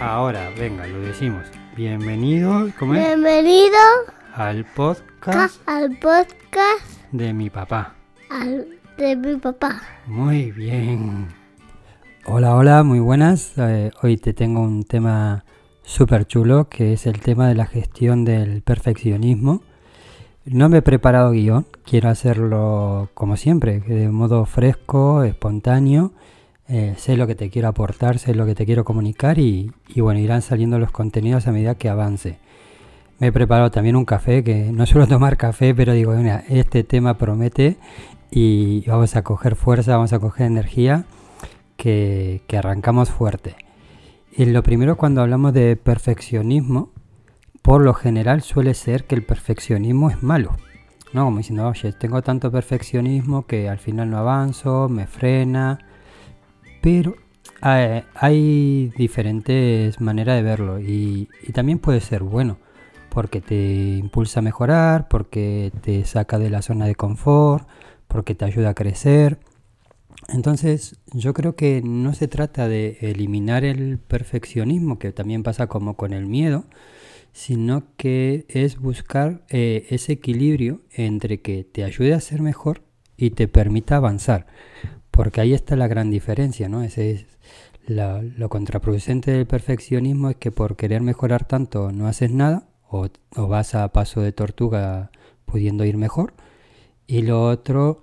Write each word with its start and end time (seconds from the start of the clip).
Ahora, 0.00 0.50
venga, 0.58 0.86
lo 0.86 1.00
decimos. 1.00 1.44
Bienvenido, 1.76 2.68
¿cómo 2.78 2.94
es? 2.94 3.04
Bienvenido 3.06 3.76
Al 4.34 4.64
ca- 4.64 4.70
podcast 4.74 5.60
al 5.66 5.98
podcast 5.98 6.84
de 7.12 7.32
mi 7.32 7.50
papá. 7.50 7.94
al- 8.30 8.68
de 8.96 9.16
mi 9.16 9.36
papá. 9.36 9.80
Muy 10.06 10.50
bien. 10.52 11.28
Hola, 12.26 12.54
hola, 12.56 12.82
muy 12.82 13.00
buenas. 13.00 13.52
Eh, 13.56 13.90
hoy 14.02 14.16
te 14.18 14.32
tengo 14.34 14.60
un 14.60 14.84
tema 14.84 15.44
súper 15.82 16.26
chulo 16.26 16.68
que 16.68 16.92
es 16.92 17.06
el 17.06 17.20
tema 17.20 17.48
de 17.48 17.54
la 17.54 17.66
gestión 17.66 18.24
del 18.24 18.62
perfeccionismo. 18.62 19.62
No 20.44 20.68
me 20.68 20.78
he 20.78 20.82
preparado 20.82 21.32
guion, 21.32 21.66
quiero 21.84 22.08
hacerlo 22.08 23.10
como 23.14 23.36
siempre, 23.36 23.80
de 23.80 24.08
modo 24.08 24.44
fresco, 24.46 25.22
espontáneo. 25.22 26.12
Eh, 26.68 26.94
sé 26.98 27.16
lo 27.16 27.26
que 27.26 27.34
te 27.34 27.50
quiero 27.50 27.68
aportar, 27.68 28.18
sé 28.18 28.34
lo 28.34 28.44
que 28.44 28.54
te 28.54 28.66
quiero 28.66 28.84
comunicar 28.84 29.38
y, 29.38 29.72
y 29.88 30.00
bueno, 30.00 30.20
irán 30.20 30.42
saliendo 30.42 30.78
los 30.78 30.90
contenidos 30.90 31.46
a 31.46 31.52
medida 31.52 31.76
que 31.76 31.88
avance. 31.88 32.38
Me 33.18 33.28
he 33.28 33.32
preparado 33.32 33.70
también 33.70 33.96
un 33.96 34.04
café, 34.04 34.44
que 34.44 34.70
no 34.70 34.86
suelo 34.86 35.06
tomar 35.08 35.36
café, 35.36 35.74
pero 35.74 35.92
digo, 35.92 36.12
mira, 36.12 36.44
este 36.48 36.84
tema 36.84 37.18
promete 37.18 37.76
y 38.30 38.88
vamos 38.88 39.16
a 39.16 39.22
coger 39.22 39.56
fuerza, 39.56 39.96
vamos 39.96 40.12
a 40.12 40.18
coger 40.18 40.46
energía, 40.46 41.04
que, 41.76 42.42
arrancamos 42.56 43.10
fuerte. 43.10 43.56
Y 44.32 44.44
lo 44.46 44.62
primero 44.62 44.96
cuando 44.96 45.22
hablamos 45.22 45.52
de 45.52 45.76
perfeccionismo, 45.76 46.90
por 47.62 47.82
lo 47.82 47.94
general 47.94 48.42
suele 48.42 48.74
ser 48.74 49.04
que 49.04 49.14
el 49.14 49.24
perfeccionismo 49.24 50.10
es 50.10 50.22
malo. 50.22 50.56
¿no? 51.12 51.24
Como 51.24 51.38
diciendo, 51.38 51.66
oye, 51.66 51.92
tengo 51.92 52.22
tanto 52.22 52.52
perfeccionismo 52.52 53.46
que 53.46 53.68
al 53.68 53.78
final 53.78 54.10
no 54.10 54.18
avanzo, 54.18 54.88
me 54.88 55.06
frena. 55.06 55.78
Pero 56.80 57.16
hay 58.14 58.92
diferentes 58.96 60.00
maneras 60.00 60.36
de 60.36 60.42
verlo 60.42 60.80
y, 60.80 61.28
y 61.42 61.52
también 61.52 61.78
puede 61.78 62.00
ser 62.00 62.22
bueno 62.22 62.58
porque 63.10 63.40
te 63.40 63.96
impulsa 63.96 64.40
a 64.40 64.42
mejorar, 64.42 65.08
porque 65.08 65.72
te 65.80 66.04
saca 66.04 66.38
de 66.38 66.50
la 66.50 66.62
zona 66.62 66.86
de 66.86 66.94
confort, 66.94 67.66
porque 68.06 68.34
te 68.34 68.44
ayuda 68.44 68.70
a 68.70 68.74
crecer. 68.74 69.38
Entonces 70.28 71.00
yo 71.12 71.32
creo 71.32 71.56
que 71.56 71.80
no 71.82 72.14
se 72.14 72.28
trata 72.28 72.68
de 72.68 72.98
eliminar 73.00 73.64
el 73.64 73.98
perfeccionismo, 73.98 74.98
que 74.98 75.12
también 75.12 75.42
pasa 75.42 75.66
como 75.68 75.96
con 75.96 76.12
el 76.12 76.26
miedo, 76.26 76.64
sino 77.32 77.84
que 77.96 78.46
es 78.48 78.78
buscar 78.78 79.42
eh, 79.48 79.86
ese 79.90 80.12
equilibrio 80.12 80.82
entre 80.92 81.40
que 81.40 81.64
te 81.64 81.84
ayude 81.84 82.14
a 82.14 82.20
ser 82.20 82.42
mejor 82.42 82.82
y 83.16 83.30
te 83.30 83.48
permita 83.48 83.96
avanzar. 83.96 84.46
Porque 85.18 85.40
ahí 85.40 85.52
está 85.52 85.74
la 85.74 85.88
gran 85.88 86.12
diferencia, 86.12 86.68
¿no? 86.68 86.84
Ese 86.84 87.10
es 87.10 87.26
lo 87.88 88.48
contraproducente 88.48 89.32
del 89.32 89.48
perfeccionismo 89.48 90.30
es 90.30 90.36
que 90.36 90.52
por 90.52 90.76
querer 90.76 91.02
mejorar 91.02 91.44
tanto 91.44 91.90
no 91.90 92.06
haces 92.06 92.30
nada 92.30 92.68
o, 92.88 93.08
o 93.34 93.48
vas 93.48 93.74
a 93.74 93.88
paso 93.90 94.20
de 94.20 94.30
tortuga 94.30 95.10
pudiendo 95.44 95.84
ir 95.84 95.96
mejor. 95.96 96.34
Y 97.08 97.22
lo 97.22 97.42
otro, 97.42 98.00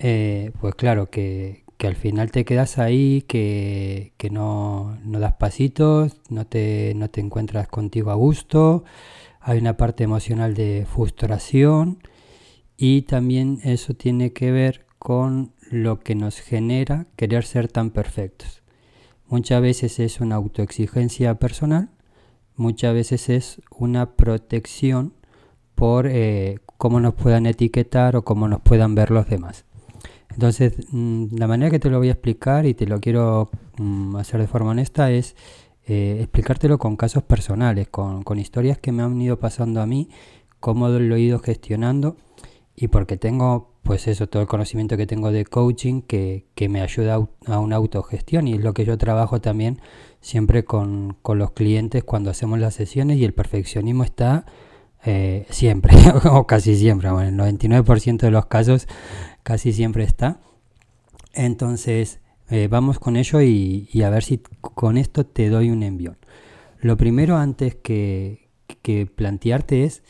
eh, 0.00 0.50
pues 0.60 0.74
claro, 0.74 1.10
que, 1.10 1.62
que 1.76 1.86
al 1.86 1.94
final 1.94 2.32
te 2.32 2.44
quedas 2.44 2.76
ahí, 2.76 3.22
que, 3.28 4.12
que 4.16 4.28
no, 4.28 4.98
no 5.04 5.20
das 5.20 5.34
pasitos, 5.34 6.16
no 6.28 6.44
te, 6.44 6.94
no 6.96 7.08
te 7.08 7.20
encuentras 7.20 7.68
contigo 7.68 8.10
a 8.10 8.16
gusto, 8.16 8.82
hay 9.40 9.60
una 9.60 9.76
parte 9.76 10.02
emocional 10.02 10.54
de 10.54 10.88
frustración 10.92 12.02
y 12.76 13.02
también 13.02 13.60
eso 13.62 13.94
tiene 13.94 14.32
que 14.32 14.50
ver 14.50 14.86
con 14.98 15.52
lo 15.72 16.00
que 16.00 16.14
nos 16.14 16.38
genera 16.38 17.06
querer 17.16 17.44
ser 17.44 17.66
tan 17.66 17.90
perfectos. 17.90 18.62
Muchas 19.26 19.62
veces 19.62 19.98
es 20.00 20.20
una 20.20 20.36
autoexigencia 20.36 21.36
personal, 21.36 21.88
muchas 22.56 22.92
veces 22.92 23.30
es 23.30 23.62
una 23.70 24.14
protección 24.14 25.14
por 25.74 26.06
eh, 26.06 26.58
cómo 26.76 27.00
nos 27.00 27.14
puedan 27.14 27.46
etiquetar 27.46 28.16
o 28.16 28.22
cómo 28.22 28.48
nos 28.48 28.60
puedan 28.60 28.94
ver 28.94 29.10
los 29.10 29.26
demás. 29.26 29.64
Entonces, 30.30 30.74
mm, 30.90 31.36
la 31.36 31.46
manera 31.46 31.70
que 31.70 31.78
te 31.78 31.88
lo 31.88 31.98
voy 31.98 32.08
a 32.08 32.12
explicar 32.12 32.66
y 32.66 32.74
te 32.74 32.86
lo 32.86 33.00
quiero 33.00 33.50
mm, 33.78 34.16
hacer 34.16 34.40
de 34.40 34.48
forma 34.48 34.72
honesta 34.72 35.10
es 35.10 35.36
eh, 35.86 36.18
explicártelo 36.20 36.78
con 36.78 36.96
casos 36.96 37.22
personales, 37.22 37.88
con, 37.88 38.22
con 38.24 38.38
historias 38.38 38.76
que 38.76 38.92
me 38.92 39.02
han 39.02 39.18
ido 39.20 39.38
pasando 39.38 39.80
a 39.80 39.86
mí, 39.86 40.10
cómo 40.60 40.90
lo 40.90 41.16
he 41.16 41.20
ido 41.20 41.38
gestionando 41.38 42.16
y 42.74 42.88
porque 42.88 43.16
tengo, 43.16 43.74
pues 43.82 44.08
eso, 44.08 44.28
todo 44.28 44.42
el 44.42 44.48
conocimiento 44.48 44.96
que 44.96 45.06
tengo 45.06 45.30
de 45.30 45.44
coaching 45.44 46.02
que, 46.02 46.46
que 46.54 46.68
me 46.68 46.80
ayuda 46.80 47.26
a, 47.46 47.58
una 47.58 47.76
autogestión 47.76 48.48
y 48.48 48.54
es 48.54 48.60
lo 48.60 48.74
que 48.74 48.84
yo 48.84 48.96
trabajo 48.98 49.40
también 49.40 49.80
siempre 50.20 50.64
con, 50.64 51.16
con 51.22 51.38
los 51.38 51.52
clientes 51.52 52.04
cuando 52.04 52.30
hacemos 52.30 52.58
las 52.58 52.74
sesiones 52.74 53.18
y 53.18 53.24
el 53.24 53.34
perfeccionismo 53.34 54.04
está 54.04 54.46
eh, 55.04 55.46
siempre, 55.50 55.94
o 56.30 56.46
casi 56.46 56.76
siempre, 56.76 57.10
bueno, 57.10 57.46
en 57.46 57.58
el 57.58 57.58
99% 57.58 58.18
de 58.18 58.30
los 58.30 58.46
casos 58.46 58.86
casi 59.42 59.72
siempre 59.72 60.04
está. 60.04 60.40
Entonces, 61.34 62.20
eh, 62.50 62.68
vamos 62.70 62.98
con 62.98 63.16
ello 63.16 63.40
y, 63.40 63.88
y 63.92 64.02
a 64.02 64.10
ver 64.10 64.22
si 64.22 64.38
con 64.60 64.98
esto 64.98 65.26
te 65.26 65.48
doy 65.48 65.70
un 65.70 65.82
envión. 65.82 66.18
Lo 66.80 66.96
primero 66.96 67.36
antes 67.36 67.74
que, 67.76 68.48
que 68.82 69.06
plantearte 69.06 69.84
es, 69.84 70.02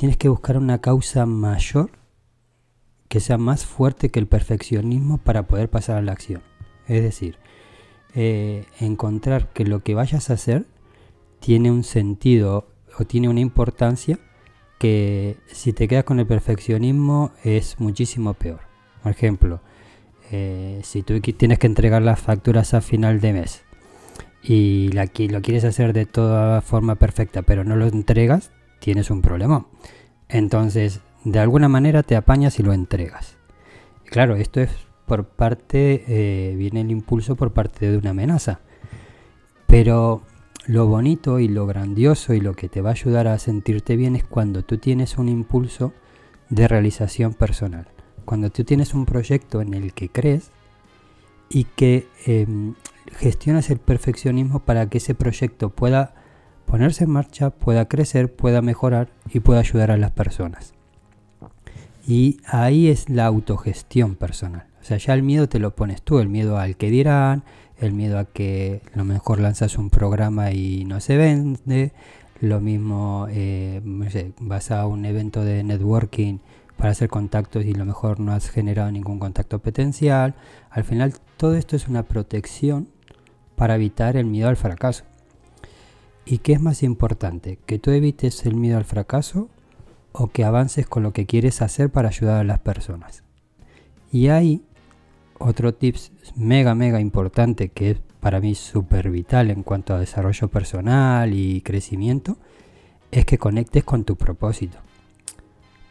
tienes 0.00 0.16
que 0.16 0.30
buscar 0.30 0.56
una 0.56 0.80
causa 0.80 1.26
mayor 1.26 1.90
que 3.08 3.20
sea 3.20 3.36
más 3.36 3.66
fuerte 3.66 4.08
que 4.08 4.18
el 4.18 4.26
perfeccionismo 4.26 5.18
para 5.18 5.46
poder 5.46 5.68
pasar 5.68 5.98
a 5.98 6.00
la 6.00 6.12
acción. 6.12 6.40
Es 6.88 7.02
decir, 7.02 7.36
eh, 8.14 8.64
encontrar 8.80 9.52
que 9.52 9.66
lo 9.66 9.80
que 9.80 9.94
vayas 9.94 10.30
a 10.30 10.32
hacer 10.32 10.64
tiene 11.38 11.70
un 11.70 11.84
sentido 11.84 12.66
o 12.98 13.04
tiene 13.04 13.28
una 13.28 13.40
importancia 13.40 14.18
que 14.78 15.36
si 15.48 15.74
te 15.74 15.86
quedas 15.86 16.04
con 16.04 16.18
el 16.18 16.26
perfeccionismo 16.26 17.32
es 17.44 17.78
muchísimo 17.78 18.32
peor. 18.32 18.60
Por 19.02 19.12
ejemplo, 19.12 19.60
eh, 20.30 20.80
si 20.82 21.02
tú 21.02 21.20
tienes 21.20 21.58
que 21.58 21.66
entregar 21.66 22.00
las 22.00 22.20
facturas 22.20 22.72
a 22.72 22.80
final 22.80 23.20
de 23.20 23.34
mes 23.34 23.64
y 24.42 24.92
lo 24.92 25.42
quieres 25.42 25.64
hacer 25.64 25.92
de 25.92 26.06
toda 26.06 26.62
forma 26.62 26.94
perfecta, 26.94 27.42
pero 27.42 27.64
no 27.64 27.76
lo 27.76 27.86
entregas, 27.86 28.50
tienes 28.80 29.10
un 29.10 29.22
problema. 29.22 29.66
Entonces, 30.28 31.00
de 31.24 31.38
alguna 31.38 31.68
manera 31.68 32.02
te 32.02 32.16
apañas 32.16 32.58
y 32.58 32.62
lo 32.62 32.72
entregas. 32.72 33.36
Claro, 34.06 34.34
esto 34.34 34.60
es 34.60 34.70
por 35.06 35.24
parte, 35.24 36.04
eh, 36.06 36.54
viene 36.56 36.80
el 36.80 36.90
impulso 36.90 37.36
por 37.36 37.52
parte 37.52 37.90
de 37.90 37.96
una 37.96 38.10
amenaza. 38.10 38.60
Pero 39.66 40.22
lo 40.66 40.86
bonito 40.86 41.38
y 41.38 41.48
lo 41.48 41.66
grandioso 41.66 42.34
y 42.34 42.40
lo 42.40 42.54
que 42.54 42.68
te 42.68 42.80
va 42.80 42.90
a 42.90 42.92
ayudar 42.92 43.26
a 43.26 43.38
sentirte 43.38 43.96
bien 43.96 44.14
es 44.14 44.24
cuando 44.24 44.62
tú 44.62 44.78
tienes 44.78 45.18
un 45.18 45.28
impulso 45.28 45.92
de 46.48 46.68
realización 46.68 47.34
personal. 47.34 47.88
Cuando 48.24 48.50
tú 48.50 48.64
tienes 48.64 48.94
un 48.94 49.06
proyecto 49.06 49.60
en 49.62 49.74
el 49.74 49.94
que 49.94 50.08
crees 50.08 50.50
y 51.48 51.64
que 51.64 52.06
em, 52.26 52.74
gestionas 53.16 53.70
el 53.70 53.78
perfeccionismo 53.78 54.60
para 54.60 54.88
que 54.88 54.98
ese 54.98 55.14
proyecto 55.14 55.70
pueda 55.70 56.14
ponerse 56.70 57.02
en 57.02 57.10
marcha, 57.10 57.50
pueda 57.50 57.88
crecer, 57.88 58.32
pueda 58.32 58.62
mejorar 58.62 59.08
y 59.28 59.40
pueda 59.40 59.58
ayudar 59.58 59.90
a 59.90 59.96
las 59.96 60.12
personas. 60.12 60.72
Y 62.06 62.38
ahí 62.46 62.86
es 62.86 63.10
la 63.10 63.26
autogestión 63.26 64.14
personal. 64.14 64.66
O 64.80 64.84
sea, 64.84 64.96
ya 64.96 65.14
el 65.14 65.24
miedo 65.24 65.48
te 65.48 65.58
lo 65.58 65.74
pones 65.74 66.00
tú, 66.02 66.20
el 66.20 66.28
miedo 66.28 66.58
al 66.58 66.76
que 66.76 66.88
dirán, 66.90 67.42
el 67.76 67.92
miedo 67.92 68.20
a 68.20 68.24
que 68.24 68.82
a 68.94 68.98
lo 68.98 69.04
mejor 69.04 69.40
lanzas 69.40 69.78
un 69.78 69.90
programa 69.90 70.52
y 70.52 70.84
no 70.84 71.00
se 71.00 71.16
vende, 71.16 71.92
lo 72.40 72.60
mismo, 72.60 73.26
eh, 73.30 73.82
vas 74.40 74.70
a 74.70 74.86
un 74.86 75.04
evento 75.04 75.42
de 75.42 75.64
networking 75.64 76.38
para 76.76 76.92
hacer 76.92 77.08
contactos 77.08 77.64
y 77.64 77.74
a 77.74 77.78
lo 77.78 77.84
mejor 77.84 78.20
no 78.20 78.32
has 78.32 78.48
generado 78.48 78.92
ningún 78.92 79.18
contacto 79.18 79.58
potencial. 79.58 80.36
Al 80.70 80.84
final, 80.84 81.14
todo 81.36 81.56
esto 81.56 81.74
es 81.74 81.88
una 81.88 82.04
protección 82.04 82.88
para 83.56 83.74
evitar 83.74 84.16
el 84.16 84.26
miedo 84.26 84.48
al 84.48 84.56
fracaso. 84.56 85.09
¿Y 86.24 86.38
qué 86.38 86.52
es 86.52 86.60
más 86.60 86.82
importante? 86.82 87.58
¿Que 87.66 87.78
tú 87.78 87.90
evites 87.90 88.46
el 88.46 88.54
miedo 88.54 88.78
al 88.78 88.84
fracaso 88.84 89.48
o 90.12 90.28
que 90.28 90.44
avances 90.44 90.86
con 90.86 91.02
lo 91.02 91.12
que 91.12 91.26
quieres 91.26 91.62
hacer 91.62 91.90
para 91.90 92.08
ayudar 92.08 92.40
a 92.40 92.44
las 92.44 92.60
personas? 92.60 93.24
Y 94.12 94.28
ahí, 94.28 94.62
otro 95.38 95.74
tips 95.74 96.12
mega, 96.36 96.74
mega 96.74 97.00
importante 97.00 97.68
que 97.68 97.92
es 97.92 98.00
para 98.20 98.40
mí 98.40 98.54
súper 98.54 99.10
vital 99.10 99.50
en 99.50 99.62
cuanto 99.62 99.94
a 99.94 99.98
desarrollo 99.98 100.48
personal 100.48 101.32
y 101.32 101.62
crecimiento, 101.62 102.36
es 103.10 103.24
que 103.24 103.38
conectes 103.38 103.82
con 103.84 104.04
tu 104.04 104.16
propósito. 104.16 104.78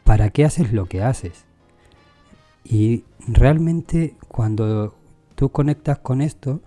¿Para 0.03 0.29
qué 0.29 0.45
haces 0.45 0.71
lo 0.71 0.85
que 0.85 1.01
haces? 1.01 1.45
Y 2.63 3.03
realmente 3.27 4.15
cuando 4.27 4.95
tú 5.35 5.49
conectas 5.49 5.99
con 5.99 6.21
esto, 6.21 6.61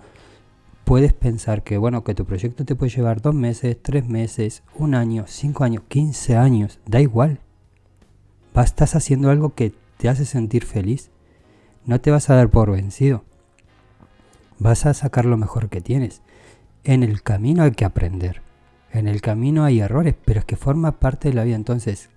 puedes 0.85 1.13
pensar 1.13 1.63
que 1.63 1.79
bueno, 1.79 2.05
que 2.05 2.15
tu 2.15 2.25
proyecto 2.25 2.65
te 2.65 2.75
puede 2.75 2.91
llevar 2.91 3.21
dos 3.21 3.35
meses, 3.35 3.77
tres 3.81 4.07
meses, 4.07 4.63
un 4.75 4.95
año, 4.95 5.25
cinco 5.27 5.65
años, 5.65 5.83
quince 5.89 6.37
años, 6.37 6.81
da 6.87 7.01
igual. 7.01 7.41
Estás 8.55 8.95
haciendo 8.95 9.31
algo 9.31 9.55
que 9.55 9.73
te 9.97 10.09
hace 10.09 10.25
sentir 10.25 10.65
feliz. 10.65 11.11
No 11.87 12.01
te 12.01 12.11
vas 12.11 12.29
a 12.29 12.35
dar 12.35 12.51
por 12.51 12.71
vencido. 12.71 13.25
Vas 14.59 14.87
a 14.87 14.95
sacar 14.95 15.25
lo 15.25 15.37
mejor 15.37 15.69
que 15.69 15.81
tienes. 15.81 16.23
en 16.85 17.03
el 17.03 17.23
camino 17.23 17.63
hay 17.63 17.73
que 17.73 17.85
aprender. 17.85 18.43
En 18.93 19.09
el 19.09 19.21
camino 19.21 19.65
hay 19.65 19.81
errores, 19.81 20.15
pero 20.25 20.41
es 20.41 20.45
que 20.45 20.57
forma 20.57 20.99
parte 20.99 21.29
de 21.29 21.35
la 21.35 21.45
vida. 21.45 21.57
Entonces, 21.57 22.11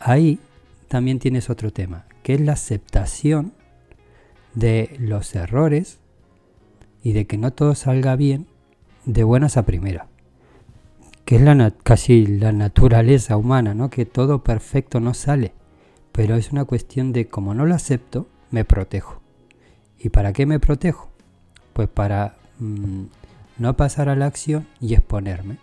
ahí 0.00 0.40
también 0.88 1.20
tienes 1.20 1.50
otro 1.50 1.72
tema, 1.72 2.06
que 2.22 2.34
es 2.34 2.40
la 2.40 2.54
aceptación 2.54 3.52
de 4.54 4.96
los 4.98 5.34
errores 5.36 5.99
y 7.02 7.12
de 7.12 7.26
que 7.26 7.38
no 7.38 7.52
todo 7.52 7.74
salga 7.74 8.16
bien 8.16 8.46
de 9.04 9.24
buenas 9.24 9.56
a 9.56 9.64
primera. 9.64 10.08
Que 11.24 11.36
es 11.36 11.42
la 11.42 11.70
casi 11.82 12.26
la 12.26 12.52
naturaleza 12.52 13.36
humana, 13.36 13.74
¿no? 13.74 13.90
Que 13.90 14.04
todo 14.04 14.42
perfecto 14.42 15.00
no 15.00 15.14
sale. 15.14 15.52
Pero 16.12 16.36
es 16.36 16.50
una 16.52 16.64
cuestión 16.64 17.12
de 17.12 17.28
como 17.28 17.54
no 17.54 17.66
lo 17.66 17.74
acepto, 17.74 18.26
me 18.50 18.64
protejo. 18.64 19.20
¿Y 19.98 20.08
para 20.08 20.32
qué 20.32 20.46
me 20.46 20.58
protejo? 20.58 21.10
Pues 21.72 21.88
para 21.88 22.36
mm, 22.58 23.04
no 23.58 23.76
pasar 23.76 24.08
a 24.08 24.16
la 24.16 24.26
acción 24.26 24.66
y 24.80 24.94
exponerme. 24.94 25.58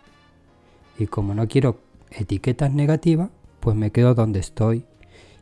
Y 0.98 1.08
como 1.08 1.34
no 1.34 1.48
quiero 1.48 1.80
etiquetas 2.12 2.74
negativas, 2.74 3.30
pues 3.60 3.76
me 3.76 3.92
quedo 3.92 4.16
donde 4.16 4.40
estoy. 4.40 4.86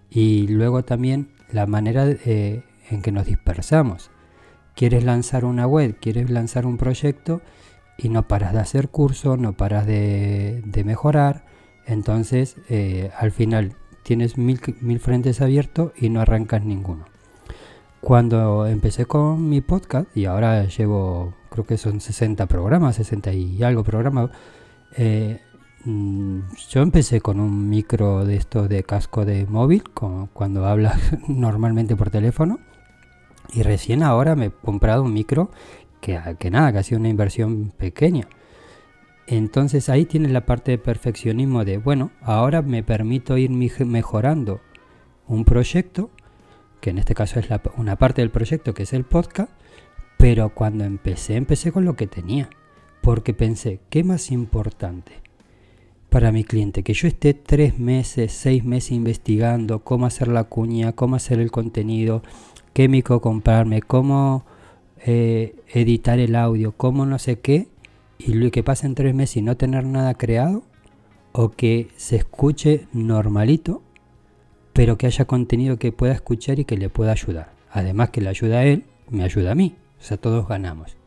Y 0.10 0.48
luego 0.48 0.84
también 0.84 1.30
la 1.52 1.66
manera 1.66 2.08
eh, 2.08 2.64
en 2.90 3.02
que 3.02 3.12
nos 3.12 3.26
dispersamos. 3.26 4.10
Quieres 4.76 5.04
lanzar 5.04 5.46
una 5.46 5.66
web, 5.68 5.96
quieres 6.00 6.30
lanzar 6.30 6.66
un 6.66 6.78
proyecto 6.78 7.42
y 7.98 8.10
no 8.10 8.28
paras 8.28 8.54
de 8.54 8.60
hacer 8.60 8.90
cursos, 8.90 9.40
no 9.40 9.54
paras 9.54 9.86
de, 9.88 10.62
mejorar. 10.86 11.46
Entonces, 11.86 12.58
eh, 12.70 13.12
al 13.18 13.32
final 13.32 13.74
tienes 14.04 14.38
mil, 14.38 14.60
mil 14.82 15.00
frentes 15.00 15.42
abiertos 15.42 15.94
y 15.96 16.10
no 16.10 16.22
arrancas 16.22 16.64
ninguno. 16.64 17.06
Cuando 18.06 18.68
empecé 18.68 19.08
con 19.08 19.50
mi 19.50 19.62
podcast, 19.62 20.16
y 20.16 20.26
ahora 20.26 20.66
llevo, 20.66 21.34
creo 21.50 21.66
que 21.66 21.78
son 21.78 22.02
60 22.02 22.46
programas, 22.46 22.98
60 22.98 23.34
y 23.34 23.64
algo 23.64 23.84
programas, 23.84 24.30
eh, 24.96 25.42
mm, 25.86 26.40
yo 26.70 26.82
empecé 26.84 27.20
con 27.20 27.40
un 27.40 27.68
micro 27.68 28.24
de 28.24 28.36
estos 28.36 28.70
de 28.70 28.84
casco 28.84 29.26
de 29.26 29.48
móvil, 29.48 29.84
cuando 30.34 30.68
hablas 30.68 31.02
normalmente 31.28 31.96
por 31.96 32.12
teléfono, 32.12 32.60
y 33.54 33.62
recién 33.64 34.04
ahora 34.04 34.36
me 34.36 34.46
he 34.46 34.52
comprado 34.52 35.04
un 35.04 35.14
micro 35.14 35.52
que, 36.02 36.20
que 36.40 36.52
nada, 36.52 36.72
que 36.72 36.80
ha 36.80 36.84
sido 36.84 37.00
una 37.00 37.10
inversión 37.10 37.72
pequeña. 37.78 38.28
Entonces 39.28 39.90
ahí 39.90 40.06
tienes 40.06 40.32
la 40.32 40.46
parte 40.46 40.72
de 40.72 40.78
perfeccionismo 40.78 41.66
de, 41.66 41.78
bueno, 41.78 42.12
ahora 42.22 42.62
me 42.62 42.84
permito 42.84 43.38
ir 43.38 43.50
mejorando 43.50 44.62
un 45.28 45.46
proyecto 45.46 46.12
que 46.86 46.92
en 46.92 47.00
este 47.00 47.16
caso 47.16 47.40
es 47.40 47.48
una 47.78 47.96
parte 47.96 48.22
del 48.22 48.30
proyecto 48.30 48.76
que 48.76 48.84
es 48.84 48.94
el 48.94 49.06
podcast, 49.06 49.52
pero 50.18 50.50
cuando 50.50 50.84
empecé, 50.84 51.36
empecé 51.36 51.72
con 51.72 51.84
lo 51.84 51.96
que 51.96 52.06
tenía, 52.06 52.48
porque 53.02 53.34
pensé, 53.34 53.80
¿qué 53.90 54.04
más 54.04 54.30
importante 54.30 55.14
para 56.12 56.32
mi 56.32 56.44
cliente? 56.44 56.84
Que 56.84 56.94
yo 56.94 57.08
esté 57.08 57.34
tres 57.34 57.80
meses, 57.80 58.34
seis 58.34 58.64
meses 58.64 58.92
investigando 58.92 59.84
cómo 59.84 60.06
hacer 60.06 60.28
la 60.28 60.44
cuña, 60.44 60.92
cómo 60.92 61.16
hacer 61.16 61.40
el 61.40 61.50
contenido, 61.50 62.22
qué 62.76 62.90
micro 62.90 63.22
comprarme, 63.22 63.82
cómo 63.82 64.46
eh, 65.06 65.56
editar 65.70 66.20
el 66.20 66.36
audio, 66.36 66.74
cómo 66.74 67.06
no 67.06 67.20
sé 67.20 67.40
qué, 67.40 67.70
y 68.18 68.34
lo 68.34 68.52
que 68.52 68.64
pasa 68.64 68.86
en 68.86 68.96
tres 68.96 69.16
meses 69.16 69.38
y 69.38 69.42
no 69.42 69.56
tener 69.56 69.86
nada 69.86 70.16
creado, 70.16 70.62
o 71.32 71.52
que 71.52 71.88
se 71.96 72.18
escuche 72.18 72.88
normalito, 72.92 73.82
pero 74.74 74.98
que 74.98 75.08
haya 75.08 75.24
contenido 75.24 75.80
que 75.80 75.94
pueda 75.94 76.12
escuchar 76.12 76.60
y 76.60 76.66
que 76.66 76.76
le 76.76 76.90
pueda 76.90 77.14
ayudar. 77.14 77.54
Además 77.72 78.10
que 78.10 78.20
le 78.20 78.28
ayuda 78.28 78.60
a 78.60 78.66
él, 78.66 78.84
me 79.10 79.24
ayuda 79.24 79.54
a 79.54 79.56
mí. 79.56 79.78
O 79.98 80.04
sea, 80.04 80.18
todos 80.18 80.46
ganamos. 80.46 80.98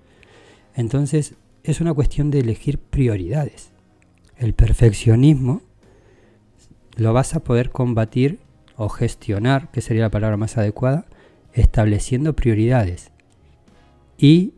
Entonces, 0.75 1.35
es 1.65 1.83
una 1.83 1.93
cuestión 1.93 2.31
de 2.31 2.41
elegir 2.41 2.79
prioridades. 2.79 3.73
El 4.39 4.55
perfeccionismo 4.55 5.61
lo 6.97 7.13
vas 7.13 7.35
a 7.35 7.41
poder 7.41 7.69
combatir 7.71 8.39
o 8.77 8.89
gestionar, 8.89 9.71
que 9.71 9.83
sería 9.83 10.05
la 10.05 10.11
palabra 10.11 10.39
más 10.39 10.57
adecuada, 10.57 11.05
estableciendo 11.53 12.35
prioridades 12.35 13.11
y 14.17 14.55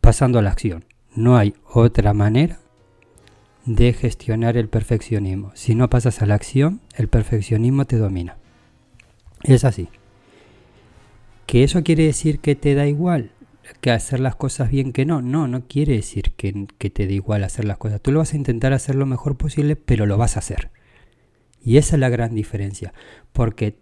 pasando 0.00 0.38
a 0.38 0.42
la 0.42 0.50
acción. 0.50 0.84
No 1.14 1.36
hay 1.36 1.54
otra 1.72 2.12
manera 2.14 2.60
de 3.66 3.92
gestionar 3.92 4.56
el 4.56 4.68
perfeccionismo. 4.68 5.52
Si 5.54 5.74
no 5.74 5.88
pasas 5.90 6.22
a 6.22 6.26
la 6.26 6.34
acción, 6.34 6.80
el 6.96 7.08
perfeccionismo 7.08 7.84
te 7.84 7.96
domina. 7.96 8.36
Es 9.42 9.64
así. 9.64 9.88
¿Que 11.46 11.64
eso 11.64 11.82
quiere 11.82 12.04
decir 12.04 12.40
que 12.40 12.54
te 12.54 12.74
da 12.74 12.86
igual 12.86 13.32
que 13.80 13.90
hacer 13.90 14.20
las 14.20 14.36
cosas 14.36 14.70
bien 14.70 14.92
que 14.92 15.04
no? 15.04 15.22
No, 15.22 15.46
no 15.46 15.66
quiere 15.66 15.94
decir 15.94 16.32
que, 16.32 16.66
que 16.78 16.90
te 16.90 17.06
da 17.06 17.12
igual 17.12 17.44
hacer 17.44 17.64
las 17.64 17.78
cosas. 17.78 18.00
Tú 18.00 18.10
lo 18.10 18.18
vas 18.20 18.32
a 18.32 18.36
intentar 18.36 18.72
hacer 18.72 18.94
lo 18.94 19.06
mejor 19.06 19.36
posible, 19.36 19.76
pero 19.76 20.06
lo 20.06 20.16
vas 20.16 20.36
a 20.36 20.40
hacer. 20.40 20.70
Y 21.60 21.76
esa 21.76 21.96
es 21.96 22.00
la 22.00 22.08
gran 22.08 22.34
diferencia. 22.34 22.92
Porque 23.32 23.78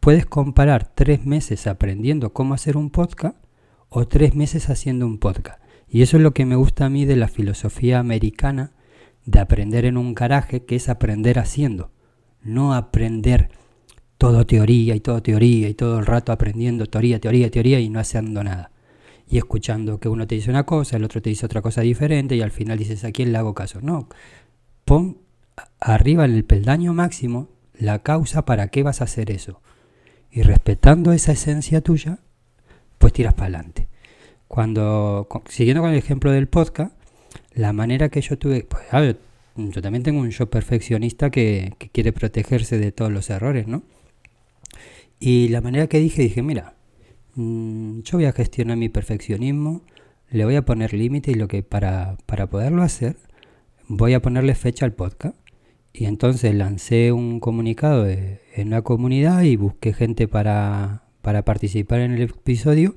puedes 0.00 0.26
comparar 0.26 0.92
tres 0.94 1.24
meses 1.26 1.66
aprendiendo 1.66 2.32
cómo 2.32 2.54
hacer 2.54 2.76
un 2.76 2.90
podcast 2.90 3.36
o 3.88 4.08
tres 4.08 4.34
meses 4.34 4.70
haciendo 4.70 5.06
un 5.06 5.18
podcast. 5.18 5.62
Y 5.88 6.02
eso 6.02 6.16
es 6.16 6.22
lo 6.22 6.32
que 6.32 6.46
me 6.46 6.56
gusta 6.56 6.86
a 6.86 6.90
mí 6.90 7.04
de 7.04 7.16
la 7.16 7.28
filosofía 7.28 7.98
americana 7.98 8.72
de 9.26 9.40
aprender 9.40 9.84
en 9.84 9.96
un 9.96 10.14
garaje, 10.14 10.64
que 10.64 10.76
es 10.76 10.88
aprender 10.88 11.38
haciendo. 11.38 11.90
No 12.42 12.74
aprender 12.74 13.50
todo 14.16 14.46
teoría 14.46 14.94
y 14.94 15.00
todo 15.00 15.22
teoría 15.22 15.68
y 15.68 15.74
todo 15.74 15.98
el 15.98 16.06
rato 16.06 16.32
aprendiendo 16.32 16.86
teoría, 16.86 17.20
teoría, 17.20 17.50
teoría 17.50 17.80
y 17.80 17.90
no 17.90 18.00
haciendo 18.00 18.42
nada. 18.42 18.70
Y 19.28 19.38
escuchando 19.38 20.00
que 20.00 20.08
uno 20.08 20.26
te 20.26 20.36
dice 20.36 20.50
una 20.50 20.64
cosa, 20.64 20.96
el 20.96 21.04
otro 21.04 21.20
te 21.20 21.30
dice 21.30 21.46
otra 21.46 21.62
cosa 21.62 21.82
diferente 21.82 22.36
y 22.36 22.42
al 22.42 22.50
final 22.50 22.78
dices, 22.78 23.04
¿a 23.04 23.12
quién 23.12 23.32
le 23.32 23.38
hago 23.38 23.54
caso? 23.54 23.80
No, 23.80 24.08
pon 24.84 25.18
arriba 25.78 26.24
en 26.24 26.34
el 26.34 26.44
peldaño 26.44 26.94
máximo 26.94 27.48
la 27.74 28.00
causa 28.00 28.44
para 28.44 28.68
qué 28.68 28.82
vas 28.82 29.00
a 29.00 29.04
hacer 29.04 29.30
eso. 29.30 29.60
Y 30.30 30.42
respetando 30.42 31.12
esa 31.12 31.32
esencia 31.32 31.80
tuya, 31.80 32.18
pues 32.98 33.12
tiras 33.12 33.34
para 33.34 33.46
adelante. 33.46 33.88
Cuando, 34.48 35.28
siguiendo 35.48 35.82
con 35.82 35.90
el 35.90 35.98
ejemplo 35.98 36.32
del 36.32 36.48
podcast, 36.48 36.92
la 37.52 37.72
manera 37.72 38.08
que 38.08 38.20
yo 38.20 38.38
tuve, 38.38 38.64
pues 38.64 38.84
yo 39.56 39.82
también 39.82 40.02
tengo 40.02 40.20
un 40.20 40.30
yo 40.30 40.48
perfeccionista 40.48 41.30
que, 41.30 41.74
que 41.78 41.88
quiere 41.88 42.12
protegerse 42.12 42.78
de 42.78 42.92
todos 42.92 43.12
los 43.12 43.30
errores, 43.30 43.66
¿no? 43.66 43.82
Y 45.18 45.48
la 45.48 45.60
manera 45.60 45.86
que 45.86 46.00
dije, 46.00 46.22
dije, 46.22 46.42
mira, 46.42 46.74
mm, 47.34 48.00
yo 48.00 48.18
voy 48.18 48.24
a 48.24 48.32
gestionar 48.32 48.76
mi 48.76 48.88
perfeccionismo, 48.88 49.82
le 50.30 50.44
voy 50.44 50.56
a 50.56 50.64
poner 50.64 50.94
límite 50.94 51.32
y 51.32 51.34
lo 51.34 51.48
que 51.48 51.62
para, 51.62 52.16
para 52.26 52.48
poderlo 52.48 52.82
hacer, 52.82 53.16
voy 53.88 54.14
a 54.14 54.22
ponerle 54.22 54.54
fecha 54.54 54.86
al 54.86 54.92
podcast. 54.92 55.36
Y 55.92 56.04
entonces 56.04 56.54
lancé 56.54 57.12
un 57.12 57.40
comunicado 57.40 58.08
en 58.08 58.38
una 58.66 58.82
comunidad 58.82 59.42
y 59.42 59.56
busqué 59.56 59.92
gente 59.92 60.28
para, 60.28 61.04
para 61.22 61.44
participar 61.44 62.00
en 62.00 62.12
el 62.12 62.22
episodio 62.22 62.94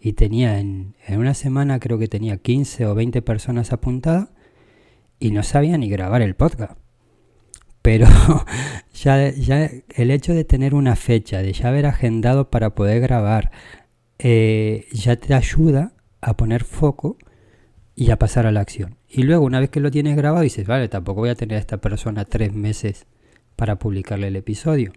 y 0.00 0.14
tenía 0.14 0.58
en, 0.58 0.94
en, 1.06 1.18
una 1.18 1.34
semana 1.34 1.78
creo 1.78 1.98
que 1.98 2.08
tenía 2.08 2.38
15 2.38 2.86
o 2.86 2.94
20 2.94 3.20
personas 3.20 3.72
apuntadas 3.72 4.30
y 5.18 5.32
no 5.32 5.42
sabía 5.42 5.76
ni 5.76 5.90
grabar 5.90 6.22
el 6.22 6.34
podcast. 6.34 6.78
Pero 7.82 8.06
ya, 8.94 9.30
ya 9.30 9.70
el 9.94 10.10
hecho 10.10 10.34
de 10.34 10.44
tener 10.44 10.74
una 10.74 10.96
fecha, 10.96 11.42
de 11.42 11.52
ya 11.52 11.68
haber 11.68 11.86
agendado 11.86 12.50
para 12.50 12.74
poder 12.74 13.00
grabar, 13.00 13.50
eh, 14.18 14.86
ya 14.92 15.16
te 15.16 15.34
ayuda 15.34 15.92
a 16.20 16.36
poner 16.36 16.64
foco 16.64 17.16
y 17.94 18.10
a 18.10 18.18
pasar 18.18 18.46
a 18.46 18.52
la 18.52 18.60
acción. 18.60 18.96
Y 19.08 19.22
luego, 19.24 19.44
una 19.44 19.60
vez 19.60 19.70
que 19.70 19.80
lo 19.80 19.90
tienes 19.90 20.16
grabado, 20.16 20.42
dices, 20.42 20.66
vale, 20.66 20.88
tampoco 20.88 21.20
voy 21.20 21.30
a 21.30 21.34
tener 21.34 21.56
a 21.56 21.60
esta 21.60 21.78
persona 21.78 22.24
tres 22.24 22.52
meses 22.52 23.06
para 23.56 23.78
publicarle 23.78 24.28
el 24.28 24.36
episodio. 24.36 24.92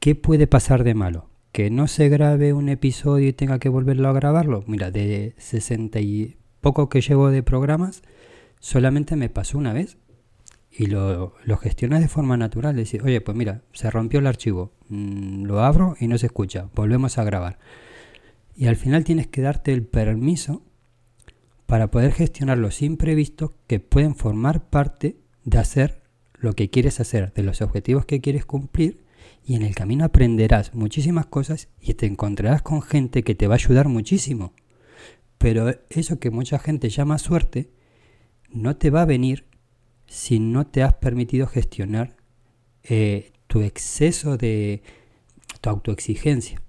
¿Qué 0.00 0.14
puede 0.14 0.46
pasar 0.46 0.84
de 0.84 0.94
malo? 0.94 1.28
Que 1.52 1.70
no 1.70 1.88
se 1.88 2.08
grabe 2.08 2.52
un 2.52 2.68
episodio 2.68 3.28
y 3.28 3.32
tenga 3.32 3.58
que 3.58 3.68
volverlo 3.68 4.08
a 4.08 4.12
grabarlo. 4.12 4.64
Mira, 4.66 4.90
de 4.90 5.34
60 5.38 6.00
y 6.00 6.36
poco 6.60 6.88
que 6.88 7.00
llevo 7.00 7.30
de 7.30 7.42
programas, 7.42 8.02
solamente 8.60 9.16
me 9.16 9.28
pasó 9.28 9.58
una 9.58 9.72
vez 9.72 9.98
y 10.70 10.86
lo, 10.86 11.34
lo 11.44 11.56
gestionas 11.56 12.00
de 12.00 12.08
forma 12.08 12.36
natural. 12.36 12.76
Decir, 12.76 13.02
oye, 13.02 13.20
pues 13.20 13.36
mira, 13.36 13.62
se 13.72 13.90
rompió 13.90 14.20
el 14.20 14.26
archivo, 14.26 14.72
mm, 14.88 15.44
lo 15.44 15.60
abro 15.60 15.96
y 15.98 16.08
no 16.08 16.18
se 16.18 16.26
escucha, 16.26 16.68
volvemos 16.74 17.18
a 17.18 17.24
grabar. 17.24 17.58
Y 18.54 18.66
al 18.66 18.76
final 18.76 19.04
tienes 19.04 19.26
que 19.26 19.42
darte 19.42 19.72
el 19.72 19.84
permiso 19.84 20.62
para 21.66 21.90
poder 21.90 22.12
gestionar 22.12 22.58
los 22.58 22.82
imprevistos 22.82 23.50
que 23.66 23.80
pueden 23.80 24.14
formar 24.14 24.68
parte 24.70 25.16
de 25.44 25.58
hacer 25.58 26.02
lo 26.34 26.52
que 26.52 26.70
quieres 26.70 27.00
hacer, 27.00 27.32
de 27.34 27.42
los 27.42 27.60
objetivos 27.60 28.06
que 28.06 28.20
quieres 28.20 28.44
cumplir. 28.44 29.04
Y 29.44 29.54
en 29.54 29.62
el 29.62 29.74
camino 29.74 30.04
aprenderás 30.04 30.74
muchísimas 30.74 31.26
cosas 31.26 31.68
y 31.80 31.94
te 31.94 32.06
encontrarás 32.06 32.62
con 32.62 32.82
gente 32.82 33.22
que 33.22 33.34
te 33.34 33.46
va 33.46 33.54
a 33.54 33.58
ayudar 33.58 33.88
muchísimo. 33.88 34.52
Pero 35.38 35.74
eso 35.90 36.18
que 36.18 36.30
mucha 36.30 36.58
gente 36.58 36.88
llama 36.88 37.18
suerte, 37.18 37.70
no 38.50 38.76
te 38.76 38.90
va 38.90 39.02
a 39.02 39.06
venir 39.06 39.46
si 40.06 40.38
no 40.38 40.66
te 40.66 40.82
has 40.82 40.94
permitido 40.94 41.46
gestionar 41.46 42.16
eh, 42.82 43.32
tu 43.46 43.62
exceso 43.62 44.36
de 44.36 44.82
tu 45.60 45.70
autoexigencia. 45.70 46.62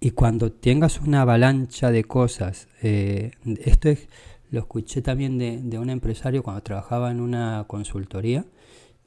Y 0.00 0.12
cuando 0.12 0.52
tengas 0.52 1.00
una 1.00 1.22
avalancha 1.22 1.90
de 1.90 2.04
cosas, 2.04 2.68
eh, 2.82 3.32
esto 3.64 3.88
es, 3.88 4.08
lo 4.50 4.60
escuché 4.60 5.02
también 5.02 5.38
de, 5.38 5.60
de, 5.62 5.78
un 5.78 5.90
empresario 5.90 6.42
cuando 6.42 6.62
trabajaba 6.62 7.10
en 7.10 7.20
una 7.20 7.64
consultoría, 7.66 8.46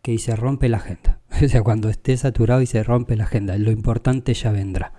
que 0.01 0.17
se 0.17 0.36
rompe 0.36 0.69
la 0.69 0.77
agenda. 0.77 1.19
O 1.43 1.48
sea, 1.48 1.63
cuando 1.63 1.89
esté 1.89 2.17
saturado 2.17 2.62
y 2.62 2.65
se 2.65 2.83
rompe 2.83 3.15
la 3.15 3.24
agenda, 3.24 3.57
lo 3.57 3.71
importante 3.71 4.33
ya 4.33 4.51
vendrá, 4.51 4.93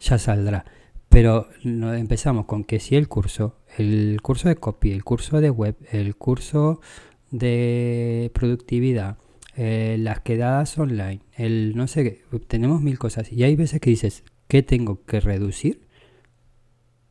ya 0.00 0.18
saldrá. 0.18 0.64
Pero 1.08 1.48
empezamos 1.62 2.46
con 2.46 2.64
que 2.64 2.80
si 2.80 2.96
el 2.96 3.08
curso, 3.08 3.56
el 3.76 4.20
curso 4.22 4.48
de 4.48 4.56
copy, 4.56 4.92
el 4.92 5.04
curso 5.04 5.40
de 5.40 5.50
web, 5.50 5.76
el 5.90 6.16
curso 6.16 6.80
de 7.30 8.30
productividad, 8.34 9.16
eh, 9.56 9.96
las 9.98 10.20
quedadas 10.20 10.76
online, 10.78 11.20
el 11.34 11.76
no 11.76 11.86
sé 11.86 12.04
qué, 12.04 12.38
tenemos 12.46 12.82
mil 12.82 12.98
cosas. 12.98 13.32
Y 13.32 13.42
hay 13.44 13.56
veces 13.56 13.80
que 13.80 13.90
dices, 13.90 14.22
¿qué 14.48 14.62
tengo 14.62 15.04
que 15.04 15.20
reducir 15.20 15.86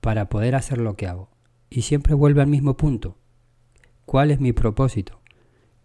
para 0.02 0.28
poder 0.30 0.56
hacer 0.56 0.80
lo 0.80 0.96
que 0.96 1.08
hago? 1.08 1.30
Y 1.70 1.84
siempre 1.84 2.14
vuelve 2.14 2.42
al 2.42 2.48
mismo 2.48 2.76
punto. 2.76 3.18
¿Cuál 4.06 4.32
es 4.32 4.40
mi 4.40 4.54
propósito? 4.54 5.22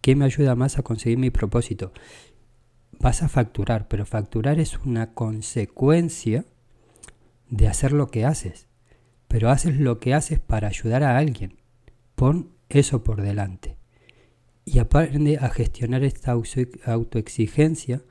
¿Qué 0.00 0.16
me 0.16 0.24
ayuda 0.24 0.54
más 0.54 0.78
a 0.78 0.82
conseguir 0.82 1.18
mi 1.18 1.30
propósito? 1.30 1.92
Vas 2.98 3.22
a 3.22 3.28
facturar, 3.28 3.88
pero 3.88 4.06
facturar 4.06 4.58
es 4.58 4.78
una 4.78 5.12
consecuencia 5.14 6.44
de 7.48 7.68
hacer 7.68 7.92
lo 7.92 8.08
que 8.08 8.24
haces, 8.24 8.68
pero 9.28 9.50
haces 9.50 9.78
lo 9.78 10.00
que 10.00 10.14
haces 10.14 10.40
para 10.40 10.68
ayudar 10.68 11.02
a 11.02 11.18
alguien. 11.18 11.58
Pon 12.14 12.50
eso 12.68 13.04
por 13.04 13.22
delante. 13.22 13.76
Y 14.64 14.78
aprende 14.78 15.38
a 15.38 15.48
gestionar 15.50 16.04
esta 16.04 16.32
autoexigencia 16.84 18.02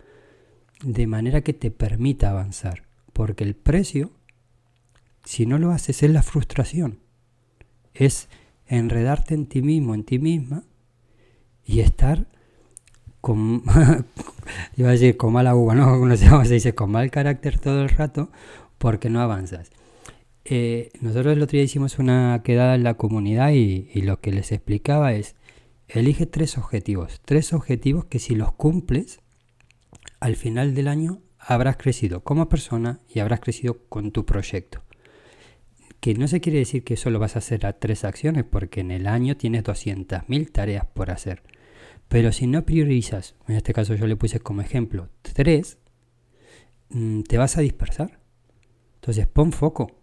de 0.84 1.08
manera 1.08 1.42
que 1.42 1.54
te 1.54 1.72
permita 1.72 2.30
avanzar. 2.30 2.91
Porque 3.14 3.44
el 3.44 3.56
precio, 3.56 4.12
si 5.26 5.46
no 5.46 5.58
lo 5.58 5.72
haces, 5.72 6.04
es 6.04 6.12
la 6.12 6.24
frustración. 6.24 7.00
Es 7.94 8.30
enredarte 8.68 9.34
en 9.34 9.48
ti 9.48 9.62
mismo, 9.62 9.94
en 9.96 10.04
ti 10.04 10.20
misma, 10.20 10.64
y 11.66 11.82
estar 11.82 12.28
con, 13.22 13.64
iba 14.78 14.90
a 14.90 14.92
decir 14.92 15.18
con 15.18 15.34
mala 15.34 15.56
uva, 15.56 15.76
¿no? 15.76 16.00
Como 16.00 16.16
se 16.16 16.54
dice, 16.54 16.74
con 16.74 16.92
mal 16.92 17.12
carácter 17.12 17.60
todo 17.60 17.84
el 17.84 17.90
rato, 17.90 18.32
porque 18.78 19.10
no 19.10 19.22
avanzas. 19.22 19.72
Eh, 20.44 20.90
nosotros 21.02 21.34
el 21.34 21.42
otro 21.44 21.56
día 21.56 21.64
hicimos 21.64 22.00
una 22.00 22.42
quedada 22.44 22.76
en 22.76 22.84
la 22.84 22.96
comunidad 22.96 23.52
y, 23.52 24.02
lo 24.02 24.20
que 24.20 24.32
les 24.32 24.52
explicaba 24.52 25.14
es, 25.14 25.36
elige 25.88 26.26
tres 26.26 26.58
objetivos, 26.58 27.22
tres 27.24 27.54
objetivos 27.54 28.06
que 28.06 28.20
si 28.20 28.36
los 28.36 28.52
cumples, 28.54 29.20
al 30.20 30.36
final 30.36 30.74
del 30.74 30.88
año 30.88 31.20
habrás 31.42 31.78
crecido 31.78 32.24
como 32.24 32.50
persona 32.50 33.00
y 33.10 33.20
habrás 33.20 33.40
crecido 33.40 33.86
con 33.90 34.12
tu 34.12 34.26
proyecto. 34.26 34.84
Que 36.00 36.14
no 36.14 36.28
se 36.28 36.42
quiere 36.42 36.60
decir 36.60 36.84
que 36.84 36.98
solo 36.98 37.20
vas 37.20 37.36
a 37.36 37.40
hacer 37.40 37.66
a 37.66 37.74
tres 37.74 38.06
acciones, 38.06 38.44
porque 38.44 38.80
en 38.80 38.92
el 38.92 39.08
año 39.08 39.38
tienes 39.38 39.64
200.000 39.64 40.52
tareas 40.52 40.86
por 40.86 41.12
hacer. 41.12 41.44
Pero 42.08 42.32
si 42.32 42.48
no 42.48 42.66
priorizas, 42.66 43.36
en 43.48 43.56
este 43.56 43.74
caso 43.74 43.96
yo 43.96 44.08
le 44.08 44.16
puse 44.16 44.40
como 44.40 44.62
ejemplo 44.62 45.10
tres, 45.22 45.78
mm, 46.90 47.22
te 47.22 47.38
vas 47.38 47.58
a 47.58 47.62
dispersar. 47.62 48.20
Entonces 48.96 49.28
pon 49.28 49.52
foco. 49.52 50.01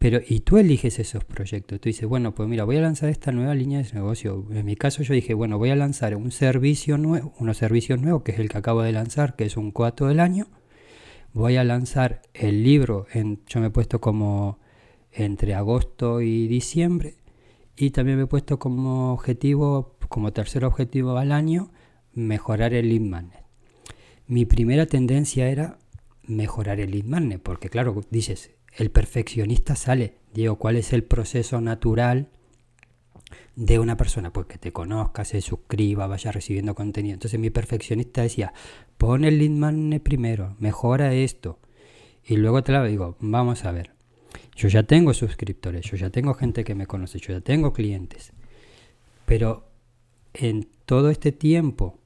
Pero, 0.00 0.18
y 0.26 0.40
tú 0.40 0.56
eliges 0.56 0.98
esos 0.98 1.24
proyectos. 1.24 1.78
Tú 1.78 1.90
dices, 1.90 2.08
bueno, 2.08 2.34
pues 2.34 2.48
mira, 2.48 2.64
voy 2.64 2.78
a 2.78 2.80
lanzar 2.80 3.10
esta 3.10 3.32
nueva 3.32 3.54
línea 3.54 3.82
de 3.82 3.92
negocio. 3.92 4.46
En 4.50 4.64
mi 4.64 4.74
caso 4.74 5.02
yo 5.02 5.12
dije, 5.12 5.34
bueno, 5.34 5.58
voy 5.58 5.68
a 5.68 5.76
lanzar 5.76 6.16
un 6.16 6.32
servicio 6.32 6.96
nuevo, 6.96 7.34
unos 7.38 7.58
servicios 7.58 8.00
nuevos, 8.00 8.22
que 8.22 8.32
es 8.32 8.38
el 8.38 8.48
que 8.48 8.56
acabo 8.56 8.80
de 8.80 8.92
lanzar, 8.92 9.36
que 9.36 9.44
es 9.44 9.58
un 9.58 9.72
coato 9.72 10.06
del 10.06 10.20
año. 10.20 10.48
Voy 11.34 11.58
a 11.58 11.64
lanzar 11.64 12.22
el 12.32 12.64
libro, 12.64 13.08
yo 13.46 13.60
me 13.60 13.66
he 13.66 13.70
puesto 13.70 14.00
como 14.00 14.58
entre 15.12 15.52
agosto 15.52 16.22
y 16.22 16.48
diciembre. 16.48 17.16
Y 17.76 17.90
también 17.90 18.16
me 18.16 18.24
he 18.24 18.26
puesto 18.26 18.58
como 18.58 19.12
objetivo, 19.12 19.96
como 20.08 20.32
tercer 20.32 20.64
objetivo 20.64 21.18
al 21.18 21.30
año, 21.30 21.72
mejorar 22.14 22.72
el 22.72 22.88
lead 22.88 23.02
magnet. 23.02 23.44
Mi 24.26 24.46
primera 24.46 24.86
tendencia 24.86 25.50
era 25.50 25.78
mejorar 26.22 26.80
el 26.80 26.92
lead 26.92 27.04
magnet, 27.04 27.42
porque 27.42 27.68
claro, 27.68 28.00
dices, 28.08 28.52
el 28.72 28.90
perfeccionista 28.90 29.76
sale, 29.76 30.14
digo, 30.32 30.56
¿cuál 30.56 30.76
es 30.76 30.92
el 30.92 31.04
proceso 31.04 31.60
natural 31.60 32.28
de 33.56 33.78
una 33.78 33.96
persona? 33.96 34.32
Pues 34.32 34.46
que 34.46 34.58
te 34.58 34.72
conozca, 34.72 35.24
se 35.24 35.40
suscriba, 35.40 36.06
vaya 36.06 36.32
recibiendo 36.32 36.74
contenido. 36.74 37.14
Entonces 37.14 37.38
mi 37.40 37.50
perfeccionista 37.50 38.22
decía, 38.22 38.52
pon 38.98 39.24
el 39.24 39.38
lead 39.38 39.50
magnet 39.50 40.02
primero, 40.02 40.56
mejora 40.58 41.14
esto. 41.14 41.58
Y 42.24 42.36
luego 42.36 42.62
te 42.62 42.72
lo 42.72 42.84
digo, 42.84 43.16
vamos 43.20 43.64
a 43.64 43.72
ver, 43.72 43.92
yo 44.54 44.68
ya 44.68 44.82
tengo 44.82 45.14
suscriptores, 45.14 45.86
yo 45.90 45.96
ya 45.96 46.10
tengo 46.10 46.34
gente 46.34 46.64
que 46.64 46.74
me 46.74 46.86
conoce, 46.86 47.18
yo 47.18 47.32
ya 47.32 47.40
tengo 47.40 47.72
clientes. 47.72 48.32
Pero 49.26 49.68
en 50.34 50.68
todo 50.84 51.10
este 51.10 51.32
tiempo 51.32 51.98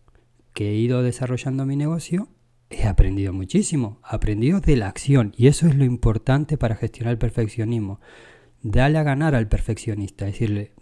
que 0.52 0.70
he 0.70 0.74
ido 0.74 1.02
desarrollando 1.02 1.66
mi 1.66 1.76
negocio, 1.76 2.28
he 2.78 2.86
aprendido 2.86 3.32
muchísimo, 3.32 4.00
he 4.10 4.14
aprendido 4.14 4.60
de 4.60 4.76
la 4.76 4.88
acción 4.88 5.32
y 5.36 5.46
eso 5.46 5.66
es 5.66 5.74
lo 5.74 5.84
importante 5.84 6.56
para 6.56 6.76
gestionar 6.76 7.12
el 7.12 7.18
perfeccionismo. 7.18 8.00
Dale 8.62 8.98
a 8.98 9.02
ganar 9.02 9.34
al 9.34 9.48
perfeccionista, 9.48 10.24
decirle, 10.24 10.72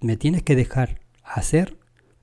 me 0.00 0.16
tienes 0.16 0.42
que 0.42 0.56
dejar 0.56 1.00
hacer 1.22 1.78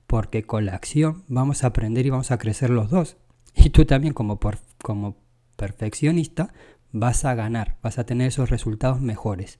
porque 0.06 0.44
con 0.44 0.66
la 0.66 0.74
acción 0.74 1.24
vamos 1.28 1.62
a 1.62 1.68
aprender 1.68 2.06
y 2.06 2.10
vamos 2.10 2.30
a 2.30 2.38
crecer 2.38 2.70
los 2.70 2.90
dos. 2.90 3.16
Y 3.54 3.70
tú 3.70 3.84
también 3.84 4.14
como, 4.14 4.38
como 4.82 5.16
perfeccionista 5.56 6.52
vas 6.92 7.24
a 7.24 7.34
ganar, 7.34 7.78
vas 7.82 7.98
a 7.98 8.06
tener 8.06 8.28
esos 8.28 8.50
resultados 8.50 9.00
mejores. 9.00 9.58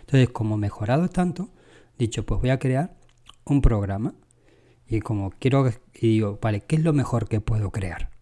Entonces, 0.00 0.30
como 0.30 0.56
mejorado 0.56 1.08
tanto, 1.08 1.50
dicho, 1.98 2.24
pues 2.24 2.40
voy 2.40 2.50
a 2.50 2.58
crear 2.58 2.96
un 3.44 3.60
programa 3.60 4.14
y 4.86 5.00
como 5.00 5.30
quiero, 5.30 5.68
y 5.94 6.08
digo, 6.08 6.38
vale, 6.40 6.62
¿qué 6.62 6.76
es 6.76 6.82
lo 6.82 6.92
mejor 6.92 7.28
que 7.28 7.40
puedo 7.40 7.70
crear? 7.70 8.17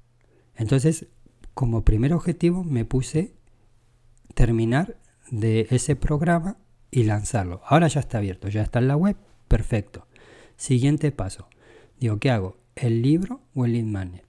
Entonces, 0.57 1.07
como 1.55 1.85
primer 1.85 2.13
objetivo 2.13 2.65
me 2.65 2.85
puse 2.85 3.35
terminar 4.35 4.99
de 5.31 5.67
ese 5.71 5.97
programa 5.97 6.59
y 6.91 7.05
lanzarlo. 7.05 7.63
Ahora 7.65 7.89
ya 7.89 8.01
está 8.01 8.19
abierto, 8.19 8.49
ya 8.49 8.63
está 8.63 8.79
en 8.79 8.89
la 8.89 8.97
web, 8.97 9.17
perfecto. 9.49 10.07
Siguiente 10.57 11.13
paso. 11.13 11.49
Digo, 11.99 12.19
¿qué 12.19 12.31
hago? 12.31 12.59
¿El 12.75 13.03
libro 13.03 13.41
o 13.55 13.65
el 13.65 13.73
lead 13.73 13.85
magnet? 13.85 14.25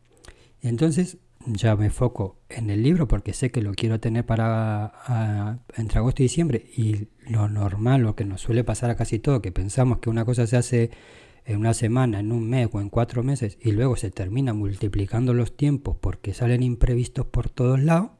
Entonces 0.61 1.17
ya 1.45 1.75
me 1.75 1.89
foco 1.89 2.39
en 2.49 2.69
el 2.69 2.83
libro 2.83 3.07
porque 3.07 3.33
sé 3.33 3.51
que 3.51 3.61
lo 3.61 3.73
quiero 3.73 3.99
tener 3.99 4.25
para 4.25 5.59
entre 5.75 5.99
agosto 5.99 6.21
y 6.21 6.25
diciembre 6.25 6.65
y 6.75 7.07
lo 7.29 7.47
normal, 7.47 8.01
lo 8.01 8.15
que 8.15 8.25
nos 8.25 8.41
suele 8.41 8.63
pasar 8.63 8.89
a 8.89 8.95
casi 8.95 9.19
todo, 9.19 9.41
que 9.41 9.51
pensamos 9.51 9.99
que 9.99 10.09
una 10.09 10.25
cosa 10.25 10.47
se 10.47 10.57
hace 10.57 10.91
en 11.47 11.59
una 11.59 11.73
semana, 11.73 12.19
en 12.19 12.33
un 12.33 12.49
mes 12.49 12.67
o 12.73 12.81
en 12.81 12.89
cuatro 12.89 13.23
meses 13.23 13.57
y 13.61 13.71
luego 13.71 13.95
se 13.95 14.11
termina 14.11 14.53
multiplicando 14.53 15.33
los 15.33 15.55
tiempos 15.55 15.95
porque 15.99 16.33
salen 16.33 16.61
imprevistos 16.61 17.25
por 17.25 17.49
todos 17.49 17.81
lados, 17.81 18.11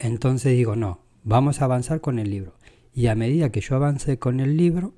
entonces 0.00 0.52
digo, 0.52 0.74
no, 0.74 1.00
vamos 1.22 1.62
a 1.62 1.66
avanzar 1.66 2.00
con 2.00 2.18
el 2.18 2.30
libro. 2.30 2.54
Y 2.92 3.06
a 3.06 3.14
medida 3.14 3.50
que 3.50 3.60
yo 3.60 3.76
avance 3.76 4.18
con 4.18 4.40
el 4.40 4.56
libro, 4.56 4.94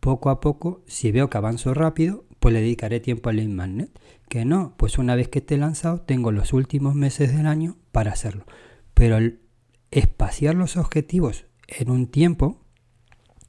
poco 0.00 0.30
a 0.30 0.40
poco, 0.40 0.82
si 0.86 1.12
veo 1.12 1.28
que 1.28 1.36
avanzo 1.36 1.74
rápido, 1.74 2.24
pues 2.40 2.54
le 2.54 2.62
dedicaré 2.62 2.98
tiempo 2.98 3.28
al 3.28 3.36
lead. 3.36 3.88
Que 4.30 4.46
no, 4.46 4.74
pues 4.78 4.96
una 4.96 5.14
vez 5.14 5.28
que 5.28 5.40
esté 5.40 5.58
lanzado, 5.58 6.00
tengo 6.00 6.32
los 6.32 6.54
últimos 6.54 6.94
meses 6.94 7.36
del 7.36 7.46
año 7.46 7.76
para 7.92 8.12
hacerlo. 8.12 8.46
Pero 8.94 9.18
el 9.18 9.40
espaciar 9.90 10.54
los 10.54 10.78
objetivos 10.78 11.44
en 11.68 11.90
un 11.90 12.06
tiempo 12.06 12.61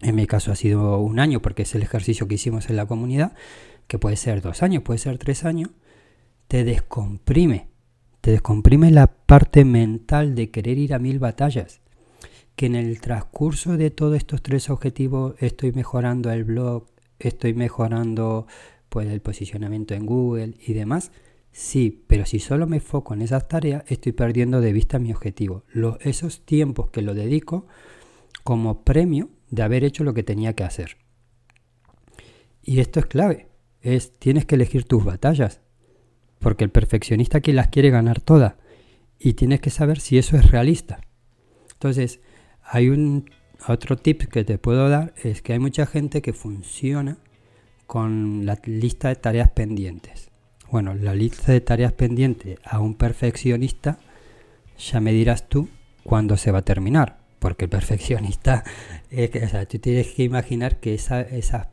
en 0.03 0.15
mi 0.15 0.27
caso 0.27 0.51
ha 0.51 0.55
sido 0.55 0.99
un 0.99 1.19
año 1.19 1.41
porque 1.41 1.63
es 1.63 1.75
el 1.75 1.81
ejercicio 1.81 2.27
que 2.27 2.35
hicimos 2.35 2.69
en 2.69 2.75
la 2.75 2.85
comunidad, 2.85 3.33
que 3.87 3.99
puede 3.99 4.15
ser 4.15 4.41
dos 4.41 4.63
años, 4.63 4.83
puede 4.83 4.99
ser 4.99 5.17
tres 5.17 5.45
años, 5.45 5.69
te 6.47 6.63
descomprime, 6.63 7.67
te 8.21 8.31
descomprime 8.31 8.91
la 8.91 9.07
parte 9.07 9.65
mental 9.65 10.35
de 10.35 10.51
querer 10.51 10.77
ir 10.77 10.93
a 10.93 10.99
mil 10.99 11.19
batallas. 11.19 11.81
Que 12.55 12.67
en 12.67 12.75
el 12.75 13.01
transcurso 13.01 13.77
de 13.77 13.89
todos 13.89 14.17
estos 14.17 14.43
tres 14.43 14.69
objetivos 14.69 15.35
estoy 15.39 15.71
mejorando 15.71 16.31
el 16.31 16.43
blog, 16.43 16.85
estoy 17.19 17.53
mejorando 17.53 18.45
pues 18.89 19.07
el 19.09 19.21
posicionamiento 19.21 19.95
en 19.95 20.05
Google 20.05 20.53
y 20.65 20.73
demás. 20.73 21.11
Sí, 21.51 22.03
pero 22.07 22.25
si 22.25 22.39
solo 22.39 22.67
me 22.67 22.79
foco 22.79 23.13
en 23.13 23.21
esas 23.21 23.47
tareas, 23.47 23.83
estoy 23.87 24.11
perdiendo 24.11 24.61
de 24.61 24.73
vista 24.73 24.99
mi 24.99 25.11
objetivo. 25.11 25.63
esos 26.01 26.45
tiempos 26.45 26.89
que 26.89 27.01
lo 27.01 27.13
dedico 27.13 27.65
como 28.43 28.83
premio 28.83 29.29
de 29.53 29.61
haber 29.61 29.83
hecho 29.83 30.03
lo 30.03 30.15
que 30.15 30.23
tenía 30.23 30.53
que 30.53 30.63
hacer. 30.63 30.97
Y 32.63 32.79
esto 32.79 32.99
es 32.99 33.05
clave, 33.05 33.49
es 33.81 34.17
tienes 34.17 34.45
que 34.45 34.55
elegir 34.55 34.85
tus 34.85 35.05
batallas, 35.05 35.61
porque 36.39 36.63
el 36.63 36.71
perfeccionista 36.71 37.37
aquí 37.37 37.51
las 37.51 37.67
quiere 37.67 37.91
ganar 37.91 38.19
todas 38.19 38.55
y 39.19 39.33
tienes 39.33 39.61
que 39.61 39.69
saber 39.69 39.99
si 39.99 40.17
eso 40.17 40.37
es 40.37 40.49
realista. 40.49 41.01
Entonces, 41.73 42.19
hay 42.63 42.89
un 42.89 43.29
otro 43.67 43.95
tip 43.95 44.23
que 44.23 44.43
te 44.43 44.57
puedo 44.57 44.89
dar 44.89 45.13
es 45.23 45.43
que 45.43 45.53
hay 45.53 45.59
mucha 45.59 45.85
gente 45.85 46.23
que 46.23 46.33
funciona 46.33 47.19
con 47.85 48.47
la 48.47 48.59
lista 48.65 49.09
de 49.09 49.17
tareas 49.17 49.51
pendientes. 49.51 50.31
Bueno, 50.71 50.95
la 50.95 51.13
lista 51.13 51.51
de 51.51 51.61
tareas 51.61 51.93
pendientes 51.93 52.57
a 52.63 52.79
un 52.79 52.95
perfeccionista 52.95 53.99
ya 54.79 54.99
me 54.99 55.13
dirás 55.13 55.47
tú 55.47 55.69
cuándo 56.03 56.37
se 56.37 56.51
va 56.51 56.59
a 56.59 56.65
terminar. 56.65 57.22
Porque 57.43 57.65
el 57.65 57.69
perfeccionista, 57.69 58.63
o 59.11 59.47
sea, 59.49 59.65
tú 59.65 59.77
tienes 59.77 60.13
que 60.13 60.23
imaginar 60.23 60.79
que 60.79 60.93
esa, 60.93 61.19
esa 61.19 61.71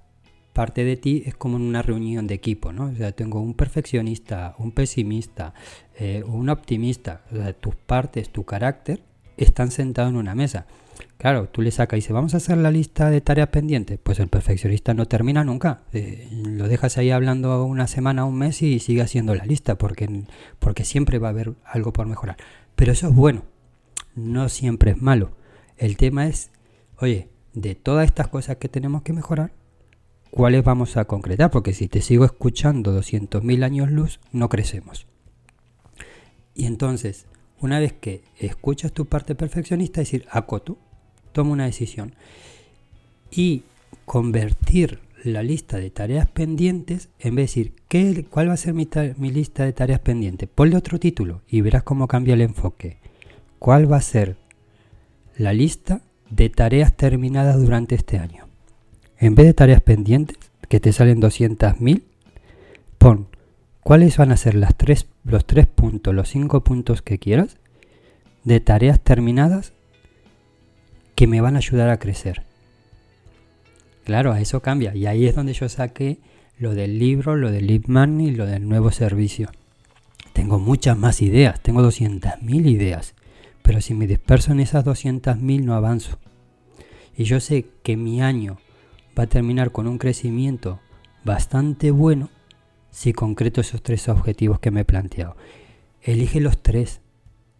parte 0.53 0.83
de 0.83 0.97
ti 0.97 1.23
es 1.27 1.37
como 1.37 1.59
en 1.59 1.63
una 1.63 1.81
reunión 1.81 2.27
de 2.27 2.35
equipo, 2.35 2.73
¿no? 2.73 2.87
O 2.87 2.97
sea, 2.97 3.13
tengo 3.13 3.41
un 3.41 3.55
perfeccionista, 3.55 4.57
un 4.59 4.73
pesimista, 4.73 5.55
eh, 5.97 6.25
un 6.27 6.49
optimista. 6.49 7.23
O 7.31 7.37
sea, 7.37 7.53
tus 7.53 7.77
partes, 7.77 8.31
tu 8.31 8.45
carácter, 8.45 9.01
están 9.37 9.71
sentados 9.71 10.11
en 10.11 10.17
una 10.17 10.35
mesa. 10.35 10.67
Claro, 11.19 11.49
tú 11.49 11.63
le 11.63 11.71
sacas 11.71 11.99
y 11.99 12.01
dices, 12.01 12.15
vamos 12.15 12.35
a 12.35 12.39
hacer 12.39 12.59
la 12.59 12.73
lista 12.73 13.09
de 13.09 13.21
tareas 13.21 13.51
pendientes. 13.51 14.01
Pues 14.03 14.19
el 14.19 14.27
perfeccionista 14.27 14.93
no 14.93 15.07
termina 15.07 15.45
nunca. 15.45 15.83
Eh, 15.93 16.27
lo 16.33 16.67
dejas 16.67 16.99
ahí 16.99 17.13
hablando 17.13 17.65
una 17.65 17.87
semana, 17.87 18.25
un 18.25 18.39
mes 18.39 18.61
y 18.61 18.81
sigue 18.81 19.03
haciendo 19.03 19.37
la 19.37 19.45
lista 19.45 19.79
porque, 19.79 20.25
porque 20.59 20.85
siempre 20.85 21.21
va 21.21 21.29
a 21.29 21.31
haber 21.31 21.53
algo 21.65 21.93
por 21.93 22.09
mejorar. 22.09 22.39
Pero 22.75 22.91
eso 22.91 23.07
es 23.07 23.15
bueno, 23.15 23.45
no 24.17 24.49
siempre 24.49 24.91
es 24.91 25.01
malo. 25.01 25.39
El 25.81 25.97
tema 25.97 26.27
es, 26.27 26.51
oye, 26.99 27.31
de 27.55 27.75
todas 27.75 28.05
estas 28.05 28.29
cosas 28.29 28.59
que 28.59 28.69
tenemos 28.69 29.01
que 29.01 29.15
mejorar, 29.15 29.51
¿cuáles 30.31 30.63
vamos 30.63 30.99
a 30.99 31.07
concretar? 31.07 31.51
Porque 31.51 31.73
si 31.73 31.89
te 31.89 32.03
sigo 32.03 32.27
escuchando 32.27 32.95
200.000 32.95 33.65
años 33.65 33.91
luz, 33.91 34.21
no 34.31 34.51
crecemos. 34.51 35.07
Y 36.55 36.67
entonces, 36.67 37.25
una 37.63 37.81
vez 37.81 37.95
que 37.95 38.23
escuchas 38.39 38.93
tu 38.93 39.07
parte 39.07 39.35
perfeccionista, 39.35 40.03
decir, 40.03 40.27
acoto, 40.31 40.77
toma 41.33 41.53
una 41.53 41.65
decisión. 41.65 42.15
Y 43.31 43.63
convertir 44.05 45.01
la 45.25 45.43
lista 45.43 45.79
de 45.79 45.89
tareas 45.89 46.27
pendientes, 46.27 47.09
en 47.19 47.37
vez 47.37 47.55
de 47.55 47.63
decir, 47.63 47.75
¿qué, 47.89 48.27
¿cuál 48.29 48.51
va 48.51 48.53
a 48.53 48.59
ser 48.59 48.75
mi, 48.75 48.87
mi 49.17 49.31
lista 49.31 49.65
de 49.65 49.73
tareas 49.73 50.01
pendientes? 50.01 50.47
Ponle 50.55 50.77
otro 50.77 51.01
título 51.01 51.41
y 51.49 51.63
verás 51.63 51.85
cómo 51.85 52.07
cambia 52.07 52.35
el 52.35 52.43
enfoque. 52.43 52.99
¿Cuál 53.59 53.91
va 53.91 53.97
a 53.97 54.03
ser 54.03 54.37
la 55.41 55.55
lista 55.55 56.03
de 56.29 56.51
tareas 56.51 56.95
terminadas 56.97 57.59
durante 57.59 57.95
este 57.95 58.19
año? 58.19 58.47
En 59.19 59.35
vez 59.35 59.47
de 59.47 59.55
tareas 59.55 59.81
pendientes, 59.81 60.37
que 60.69 60.81
te 60.81 60.93
salen 60.93 61.21
200.000, 61.21 62.03
pon 62.99 63.27
cuáles 63.83 64.19
van 64.19 64.33
a 64.33 64.37
ser 64.37 64.55
las 64.55 64.77
tres, 64.77 65.07
los 65.25 65.47
tres 65.47 65.67
puntos, 65.67 66.15
los 66.15 66.29
cinco 66.29 66.63
puntos 66.63 67.03
que 67.03 67.19
quieras 67.19 67.57
de 68.45 68.61
tareas 68.61 69.01
terminadas 69.01 69.73
que 71.15 71.27
me 71.27 71.41
van 71.41 71.57
a 71.57 71.59
ayudar 71.59 71.89
a 71.89 71.99
crecer. 71.99 72.45
Claro, 74.05 74.33
a 74.33 74.41
eso 74.41 74.61
cambia. 74.61 74.95
Y 74.95 75.07
ahí 75.07 75.27
es 75.27 75.35
donde 75.35 75.55
yo 75.55 75.69
saqué 75.69 76.19
lo 76.59 76.75
del 76.75 76.99
libro, 76.99 77.37
lo 77.37 77.51
del 77.51 77.67
Lead 77.67 77.87
Money, 77.87 78.31
lo 78.33 78.47
del 78.47 78.69
nuevo 78.69 78.91
servicio. 78.91 79.51
Tengo 80.33 80.59
muchas 80.59 80.97
más 80.97 81.23
ideas, 81.23 81.61
tengo 81.61 81.83
200.000 81.83 82.67
ideas. 82.67 83.15
Pero 83.71 83.81
si 83.81 83.95
me 83.95 84.09
disperso 84.09 84.51
en 84.51 84.59
esas 84.59 84.85
200.000 84.85 85.63
no 85.63 85.75
avanzo. 85.75 86.19
Y 87.17 87.23
yo 87.23 87.39
sé 87.39 87.67
que 87.85 87.97
mi 87.97 88.21
año 88.21 88.59
va 89.17 89.23
a 89.23 89.29
terminar 89.29 89.71
con 89.71 89.87
un 89.87 89.97
crecimiento 89.97 90.81
bastante 91.23 91.93
bueno 91.93 92.31
si 92.91 93.13
concreto 93.13 93.61
esos 93.61 93.81
tres 93.81 94.09
objetivos 94.09 94.59
que 94.59 94.73
me 94.73 94.81
he 94.81 94.85
planteado. 94.85 95.37
Elige 96.03 96.41
los 96.41 96.61
tres 96.61 97.01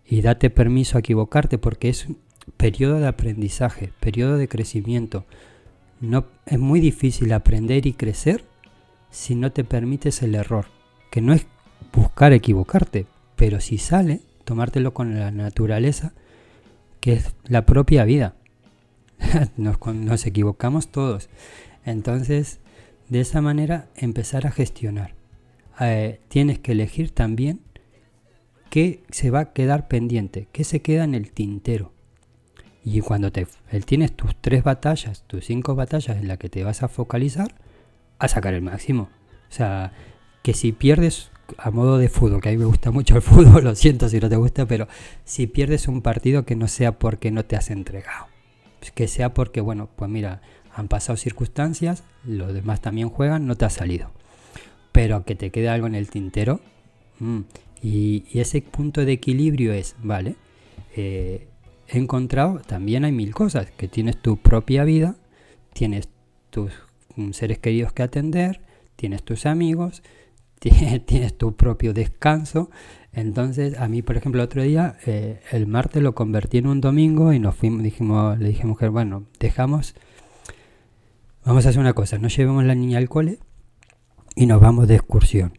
y 0.05 0.21
date 0.21 0.51
permiso 0.51 0.97
a 0.97 0.99
equivocarte 0.99 1.59
porque 1.59 1.91
es 1.91 2.09
un 2.09 2.19
periodo 2.57 2.99
de 2.99 3.07
aprendizaje, 3.07 3.93
periodo 4.01 4.37
de 4.37 4.49
crecimiento. 4.49 5.27
No, 6.01 6.25
es 6.45 6.59
muy 6.59 6.81
difícil 6.81 7.33
aprender 7.33 7.87
y 7.87 7.93
crecer 7.93 8.45
si 9.13 9.37
no 9.37 9.53
te 9.53 9.63
permites 9.63 10.23
el 10.23 10.35
error, 10.35 10.67
que 11.13 11.21
no 11.21 11.35
es 11.35 11.47
buscar 11.93 12.33
equivocarte, 12.33 13.07
pero 13.37 13.61
si 13.61 13.79
sale, 13.79 14.23
tomártelo 14.51 14.93
con 14.93 15.17
la 15.17 15.31
naturaleza, 15.31 16.13
que 16.99 17.13
es 17.13 17.37
la 17.45 17.67
propia 17.67 18.03
vida. 18.03 18.35
nos, 19.57 19.79
nos 19.95 20.27
equivocamos 20.27 20.89
todos. 20.89 21.29
Entonces, 21.85 22.59
de 23.09 23.21
esa 23.21 23.41
manera, 23.43 23.87
empezar 23.95 24.49
a 24.49 24.51
gestionar. 24.51 25.15
Eh, 25.79 26.19
tienes 26.27 26.59
que 26.59 26.73
elegir 26.73 27.13
también 27.13 27.61
qué 28.71 29.05
se 29.13 29.31
va 29.31 29.39
a 29.39 29.53
quedar 29.53 29.87
pendiente, 29.87 30.49
qué 30.51 30.65
se 30.65 30.83
queda 30.83 31.05
en 31.05 31.15
el 31.15 31.31
tintero. 31.31 31.93
Y 32.85 33.03
cuando 33.03 33.31
te, 33.31 33.47
tienes 33.87 34.17
tus 34.17 34.35
tres 34.35 34.65
batallas, 34.65 35.23
tus 35.29 35.45
cinco 35.45 35.77
batallas 35.77 36.17
en 36.17 36.27
las 36.27 36.39
que 36.39 36.49
te 36.49 36.65
vas 36.65 36.83
a 36.83 36.89
focalizar, 36.89 37.55
a 38.19 38.27
sacar 38.27 38.55
el 38.55 38.63
máximo. 38.63 39.11
O 39.49 39.53
sea, 39.53 39.93
que 40.43 40.55
si 40.55 40.73
pierdes 40.73 41.31
a 41.59 41.71
modo 41.71 41.99
de 41.99 42.09
fútbol, 42.09 42.41
que 42.41 42.49
a 42.49 42.53
mí 42.53 42.59
me 42.59 42.65
gusta 42.65 42.91
mucho 42.91 43.17
el 43.17 43.23
fútbol, 43.23 43.65
lo 43.65 43.75
siento 43.75 44.09
si 44.09 44.19
no 44.21 44.29
te 44.29 44.37
gusta, 44.37 44.67
pero 44.67 44.89
si 45.25 45.47
pierdes 45.47 45.89
un 45.89 46.03
partido 46.03 46.45
que 46.45 46.57
no 46.57 46.69
sea 46.69 46.99
porque 46.99 47.31
no 47.31 47.45
te 47.45 47.57
has 47.57 47.71
entregado. 47.71 48.27
Que 48.95 49.09
sea 49.09 49.35
porque, 49.35 49.61
bueno, 49.61 49.89
pues 49.95 50.11
mira, 50.11 50.41
han 50.75 50.89
pasado 50.89 51.17
circunstancias, 51.17 52.05
los 52.25 52.55
demás 52.55 52.81
también 52.81 53.11
juegan, 53.11 53.47
no 53.47 53.57
te 53.57 53.65
ha 53.67 53.71
salido 53.71 54.11
pero 54.93 55.25
que 55.25 55.35
te 55.35 55.51
quede 55.51 55.69
algo 55.69 55.87
en 55.87 55.95
el 55.95 56.11
tintero. 56.11 56.61
Mm, 57.19 57.41
y, 57.83 58.25
ese 58.39 58.63
punto 58.63 59.05
de 59.05 59.13
equilibrio 59.13 59.73
es, 59.73 59.97
vale, 60.03 60.37
eh, 60.97 61.49
he 61.89 61.99
encontrado, 61.99 62.61
también 62.61 63.05
hay 63.05 63.13
mil 63.13 63.35
cosas, 63.35 63.71
que 63.71 63.89
tienes 63.89 64.21
tu 64.21 64.37
propia 64.37 64.85
vida, 64.85 65.17
tienes 65.73 66.09
tus 66.51 66.73
mm, 67.17 67.33
seres 67.33 67.59
queridos 67.59 67.93
que 67.93 68.03
atender, 68.03 68.61
tienes 68.97 69.23
tus 69.23 69.47
amigos, 69.47 70.03
tienes, 71.07 71.39
tu 71.39 71.57
propio 71.57 71.93
descanso. 71.95 72.71
Entonces, 73.13 73.79
a 73.79 73.89
mí, 73.89 74.03
por 74.03 74.17
ejemplo, 74.17 74.43
el 74.43 74.45
otro 74.45 74.63
día, 74.63 74.97
eh, 75.07 75.41
el 75.51 75.67
martes 75.67 76.03
lo 76.03 76.15
convertí 76.15 76.59
en 76.59 76.67
un 76.67 76.81
domingo 76.81 77.33
y 77.33 77.39
nos 77.39 77.57
fuimos, 77.57 77.83
dijimos, 77.83 78.39
le 78.39 78.49
dije 78.49 78.63
a 78.63 78.67
mujer, 78.67 78.91
bueno, 78.91 79.25
dejamos, 79.41 79.95
vamos 81.45 81.67
a 81.67 81.71
hacer 81.71 81.81
una 81.81 81.95
cosa, 81.95 82.19
no 82.19 82.29
llevemos 82.29 82.65
la 82.65 82.75
niña 82.75 82.99
al 82.99 83.09
cole, 83.09 83.39
y 84.37 84.47
nos 84.47 84.61
vamos 84.61 84.87
de 84.87 84.97
excursión. 84.97 85.59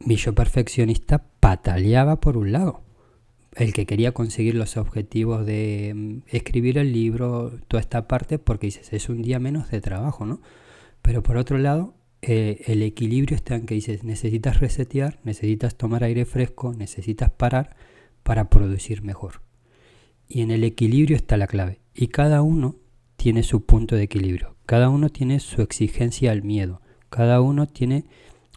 Mi 0.00 0.16
yo 0.16 0.34
perfeccionista 0.34 1.24
pataleaba 1.40 2.16
por 2.20 2.36
un 2.36 2.52
lado. 2.52 2.82
El 3.54 3.72
que 3.72 3.86
quería 3.86 4.12
conseguir 4.12 4.54
los 4.56 4.76
objetivos 4.76 5.46
de 5.46 5.92
mm, 5.94 6.18
escribir 6.26 6.76
el 6.76 6.92
libro, 6.92 7.52
toda 7.68 7.80
esta 7.80 8.06
parte, 8.06 8.38
porque 8.38 8.66
dices, 8.66 8.92
es 8.92 9.08
un 9.08 9.22
día 9.22 9.38
menos 9.38 9.70
de 9.70 9.80
trabajo, 9.80 10.26
¿no? 10.26 10.42
Pero 11.00 11.22
por 11.22 11.38
otro 11.38 11.56
lado, 11.56 11.94
eh, 12.22 12.62
el 12.66 12.82
equilibrio 12.82 13.36
está 13.36 13.54
en 13.54 13.66
que 13.66 13.74
dices, 13.74 14.04
necesitas 14.04 14.60
resetear, 14.60 15.20
necesitas 15.24 15.76
tomar 15.76 16.04
aire 16.04 16.24
fresco, 16.24 16.72
necesitas 16.72 17.30
parar 17.30 17.76
para 18.22 18.48
producir 18.50 19.02
mejor. 19.02 19.42
Y 20.28 20.42
en 20.42 20.50
el 20.50 20.64
equilibrio 20.64 21.16
está 21.16 21.36
la 21.36 21.46
clave. 21.46 21.80
Y 21.94 22.08
cada 22.08 22.42
uno 22.42 22.76
tiene 23.16 23.42
su 23.42 23.64
punto 23.64 23.96
de 23.96 24.04
equilibrio. 24.04 24.56
Cada 24.66 24.88
uno 24.88 25.08
tiene 25.10 25.40
su 25.40 25.62
exigencia 25.62 26.32
al 26.32 26.42
miedo. 26.42 26.80
Cada 27.08 27.40
uno 27.40 27.66
tiene 27.66 28.04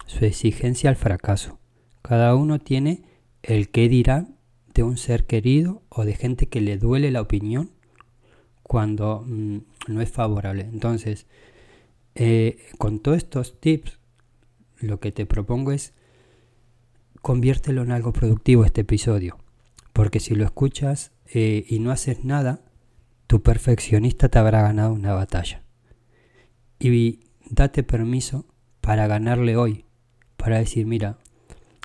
su 0.07 0.25
exigencia 0.25 0.89
al 0.89 0.95
fracaso. 0.95 1.59
Cada 2.01 2.35
uno 2.35 2.59
tiene 2.59 3.03
el 3.43 3.69
qué 3.69 3.87
dirá 3.87 4.27
de 4.73 4.83
un 4.83 4.97
ser 4.97 5.25
querido 5.25 5.83
o 5.89 6.05
de 6.05 6.15
gente 6.15 6.47
que 6.47 6.61
le 6.61 6.77
duele 6.77 7.11
la 7.11 7.21
opinión 7.21 7.71
cuando 8.63 9.23
mm, 9.25 9.57
no 9.87 10.01
es 10.01 10.09
favorable. 10.09 10.63
Entonces, 10.63 11.27
eh, 12.21 12.57
con 12.77 12.99
todos 12.99 13.15
estos 13.15 13.61
tips, 13.61 13.97
lo 14.81 14.99
que 14.99 15.13
te 15.13 15.25
propongo 15.25 15.71
es 15.71 15.93
conviértelo 17.21 17.81
en 17.81 17.93
algo 17.93 18.11
productivo 18.11 18.65
este 18.65 18.81
episodio. 18.81 19.37
Porque 19.93 20.19
si 20.19 20.35
lo 20.35 20.43
escuchas 20.43 21.13
eh, 21.33 21.65
y 21.69 21.79
no 21.79 21.91
haces 21.91 22.25
nada, 22.25 22.65
tu 23.27 23.41
perfeccionista 23.41 24.27
te 24.27 24.37
habrá 24.37 24.61
ganado 24.61 24.91
una 24.91 25.13
batalla. 25.13 25.63
Y 26.77 27.21
date 27.49 27.83
permiso 27.83 28.45
para 28.81 29.07
ganarle 29.07 29.55
hoy, 29.55 29.85
para 30.35 30.57
decir, 30.57 30.85
mira, 30.87 31.19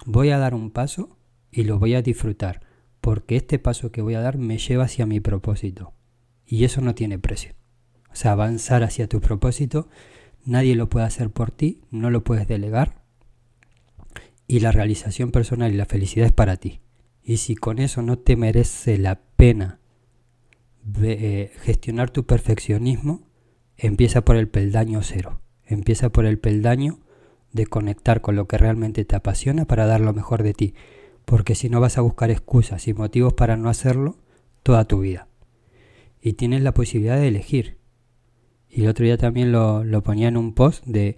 voy 0.04 0.30
a 0.30 0.38
dar 0.38 0.56
un 0.56 0.72
paso 0.72 1.16
y 1.52 1.62
lo 1.62 1.78
voy 1.78 1.94
a 1.94 2.02
disfrutar, 2.02 2.60
porque 3.00 3.36
este 3.36 3.60
paso 3.60 3.92
que 3.92 4.02
voy 4.02 4.14
a 4.14 4.20
dar 4.20 4.38
me 4.38 4.58
lleva 4.58 4.86
hacia 4.86 5.06
mi 5.06 5.20
propósito. 5.20 5.94
Y 6.44 6.64
eso 6.64 6.80
no 6.80 6.96
tiene 6.96 7.20
precio. 7.20 7.54
O 8.10 8.16
sea, 8.16 8.32
avanzar 8.32 8.82
hacia 8.82 9.08
tu 9.08 9.20
propósito, 9.20 9.88
nadie 10.44 10.74
lo 10.76 10.88
puede 10.88 11.06
hacer 11.06 11.30
por 11.30 11.50
ti, 11.50 11.82
no 11.90 12.10
lo 12.10 12.24
puedes 12.24 12.46
delegar. 12.46 13.02
Y 14.46 14.60
la 14.60 14.72
realización 14.72 15.30
personal 15.30 15.72
y 15.72 15.76
la 15.76 15.86
felicidad 15.86 16.26
es 16.26 16.32
para 16.32 16.56
ti. 16.56 16.80
Y 17.22 17.38
si 17.38 17.54
con 17.54 17.78
eso 17.78 18.02
no 18.02 18.18
te 18.18 18.36
merece 18.36 18.98
la 18.98 19.20
pena 19.36 19.80
eh, 21.02 21.50
gestionar 21.62 22.10
tu 22.10 22.26
perfeccionismo, 22.26 23.26
empieza 23.76 24.22
por 24.22 24.36
el 24.36 24.48
peldaño 24.48 25.02
cero. 25.02 25.40
Empieza 25.64 26.10
por 26.10 26.26
el 26.26 26.38
peldaño 26.38 27.00
de 27.52 27.66
conectar 27.66 28.20
con 28.20 28.36
lo 28.36 28.46
que 28.46 28.58
realmente 28.58 29.04
te 29.04 29.16
apasiona 29.16 29.64
para 29.64 29.86
dar 29.86 30.00
lo 30.00 30.12
mejor 30.12 30.42
de 30.42 30.52
ti, 30.52 30.74
porque 31.24 31.54
si 31.54 31.70
no 31.70 31.80
vas 31.80 31.96
a 31.96 32.02
buscar 32.02 32.30
excusas 32.30 32.86
y 32.88 32.92
motivos 32.92 33.32
para 33.32 33.56
no 33.56 33.70
hacerlo 33.70 34.18
toda 34.62 34.84
tu 34.84 35.00
vida. 35.00 35.28
Y 36.20 36.34
tienes 36.34 36.62
la 36.62 36.74
posibilidad 36.74 37.16
de 37.16 37.28
elegir. 37.28 37.78
Y 38.74 38.82
el 38.82 38.88
otro 38.88 39.04
día 39.04 39.16
también 39.16 39.52
lo, 39.52 39.84
ponía 40.02 40.26
en 40.26 40.36
un 40.36 40.52
post 40.52 40.84
de 40.84 41.16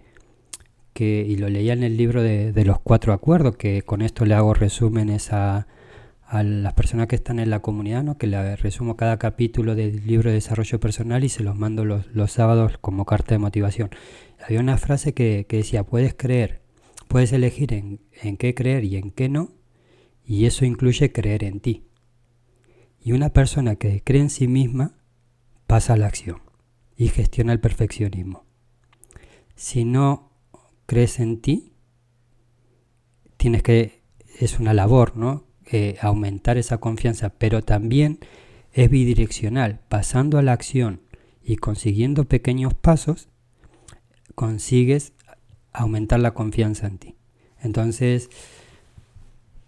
que, 0.92 1.24
y 1.26 1.36
lo 1.36 1.48
leía 1.48 1.72
en 1.72 1.84
el 1.84 1.96
libro 1.96 2.22
de, 2.22 2.52
los 2.66 2.80
cuatro 2.80 3.14
acuerdos, 3.14 3.56
que 3.56 3.80
con 3.80 4.02
esto 4.02 4.26
le 4.26 4.34
hago 4.34 4.52
resúmenes 4.52 5.32
a, 5.32 5.66
a 6.26 6.42
las 6.42 6.74
personas 6.74 7.06
que 7.06 7.16
están 7.16 7.38
en 7.38 7.48
la 7.48 7.60
comunidad, 7.60 8.02
¿no? 8.02 8.18
que 8.18 8.26
le 8.26 8.56
resumo 8.56 8.98
cada 8.98 9.18
capítulo 9.18 9.74
del 9.74 10.06
libro 10.06 10.28
de 10.28 10.34
desarrollo 10.34 10.78
personal 10.80 11.24
y 11.24 11.30
se 11.30 11.42
los 11.42 11.56
mando 11.56 11.86
los, 11.86 12.06
los 12.08 12.30
sábados 12.30 12.76
como 12.78 13.06
carta 13.06 13.34
de 13.34 13.38
motivación. 13.38 13.88
Había 14.46 14.60
una 14.60 14.76
frase 14.76 15.14
que, 15.14 15.46
que 15.48 15.56
decía, 15.56 15.82
puedes 15.82 16.12
creer, 16.12 16.60
puedes 17.08 17.32
elegir 17.32 17.72
en, 17.72 18.00
en 18.20 18.36
qué 18.36 18.54
creer 18.54 18.84
y 18.84 18.96
en 18.96 19.10
qué 19.10 19.30
no, 19.30 19.52
y 20.26 20.44
eso 20.44 20.66
incluye 20.66 21.10
creer 21.10 21.42
en 21.42 21.60
ti. 21.60 21.84
Y 23.00 23.12
una 23.12 23.30
persona 23.30 23.76
que 23.76 24.02
cree 24.02 24.20
en 24.20 24.30
sí 24.30 24.46
misma 24.46 24.92
pasa 25.66 25.94
a 25.94 25.96
la 25.96 26.08
acción 26.08 26.45
y 26.96 27.08
gestiona 27.08 27.52
el 27.52 27.60
perfeccionismo. 27.60 28.44
Si 29.54 29.84
no 29.84 30.30
crees 30.86 31.20
en 31.20 31.40
ti, 31.40 31.72
tienes 33.36 33.62
que, 33.62 34.02
es 34.38 34.58
una 34.58 34.74
labor, 34.74 35.16
¿no? 35.16 35.44
Eh, 35.70 35.96
aumentar 36.00 36.58
esa 36.58 36.78
confianza, 36.78 37.30
pero 37.30 37.62
también 37.62 38.20
es 38.72 38.88
bidireccional, 38.90 39.80
pasando 39.88 40.38
a 40.38 40.42
la 40.42 40.52
acción 40.52 41.00
y 41.42 41.56
consiguiendo 41.56 42.24
pequeños 42.24 42.74
pasos, 42.74 43.28
consigues 44.34 45.12
aumentar 45.72 46.20
la 46.20 46.32
confianza 46.34 46.86
en 46.86 46.98
ti. 46.98 47.16
Entonces, 47.60 48.30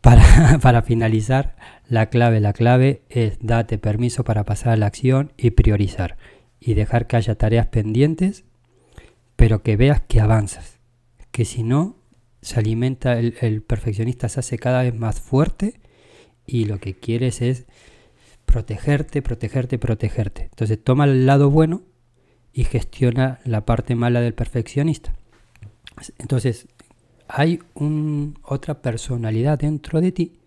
para, 0.01 0.59
para, 0.63 0.83
finalizar, 0.83 1.57
la 1.89 2.11
clave, 2.11 2.41
la 2.41 2.53
clave 2.53 3.03
es 3.09 3.39
date 3.41 3.79
permiso 3.79 4.25
para 4.25 4.45
pasar 4.45 4.75
a 4.75 4.77
la 4.77 4.87
acción 4.87 5.33
y 5.37 5.51
priorizar 5.51 6.17
y 6.61 6.75
dejar 6.75 7.07
que 7.07 7.17
haya 7.17 7.35
tareas 7.35 7.67
pendientes, 7.67 8.45
pero 9.37 9.63
que 9.63 9.77
veas 9.77 10.01
que 10.01 10.21
avanzas, 10.21 10.79
que 11.31 11.45
si 11.45 11.63
no, 11.63 11.97
se 12.43 12.59
alimenta, 12.59 13.19
el, 13.19 13.63
perfeccionista 13.63 14.29
se 14.29 14.41
hace 14.41 14.59
cada 14.59 14.83
vez 14.83 14.95
más 14.95 15.21
fuerte 15.21 15.81
y 16.47 16.65
lo 16.65 16.79
que 16.79 16.95
quieres 16.95 17.43
es 17.43 17.67
protegerte, 18.47 19.23
protegerte, 19.23 19.79
protegerte. 19.79 20.43
Entonces 20.45 20.83
toma 20.83 21.05
el 21.05 21.27
lado 21.27 21.51
bueno 21.51 21.83
y 22.53 22.65
gestiona 22.65 23.41
la 23.45 23.65
parte 23.65 23.95
mala 23.95 24.21
del 24.21 24.35
perfeccionista. 24.35 25.15
Entonces 26.19 26.69
hay 27.29 27.61
un, 27.75 28.39
otra 28.43 28.81
personalidad 28.81 29.59
dentro 29.59 30.01
de 30.01 30.13
ti 30.13 30.39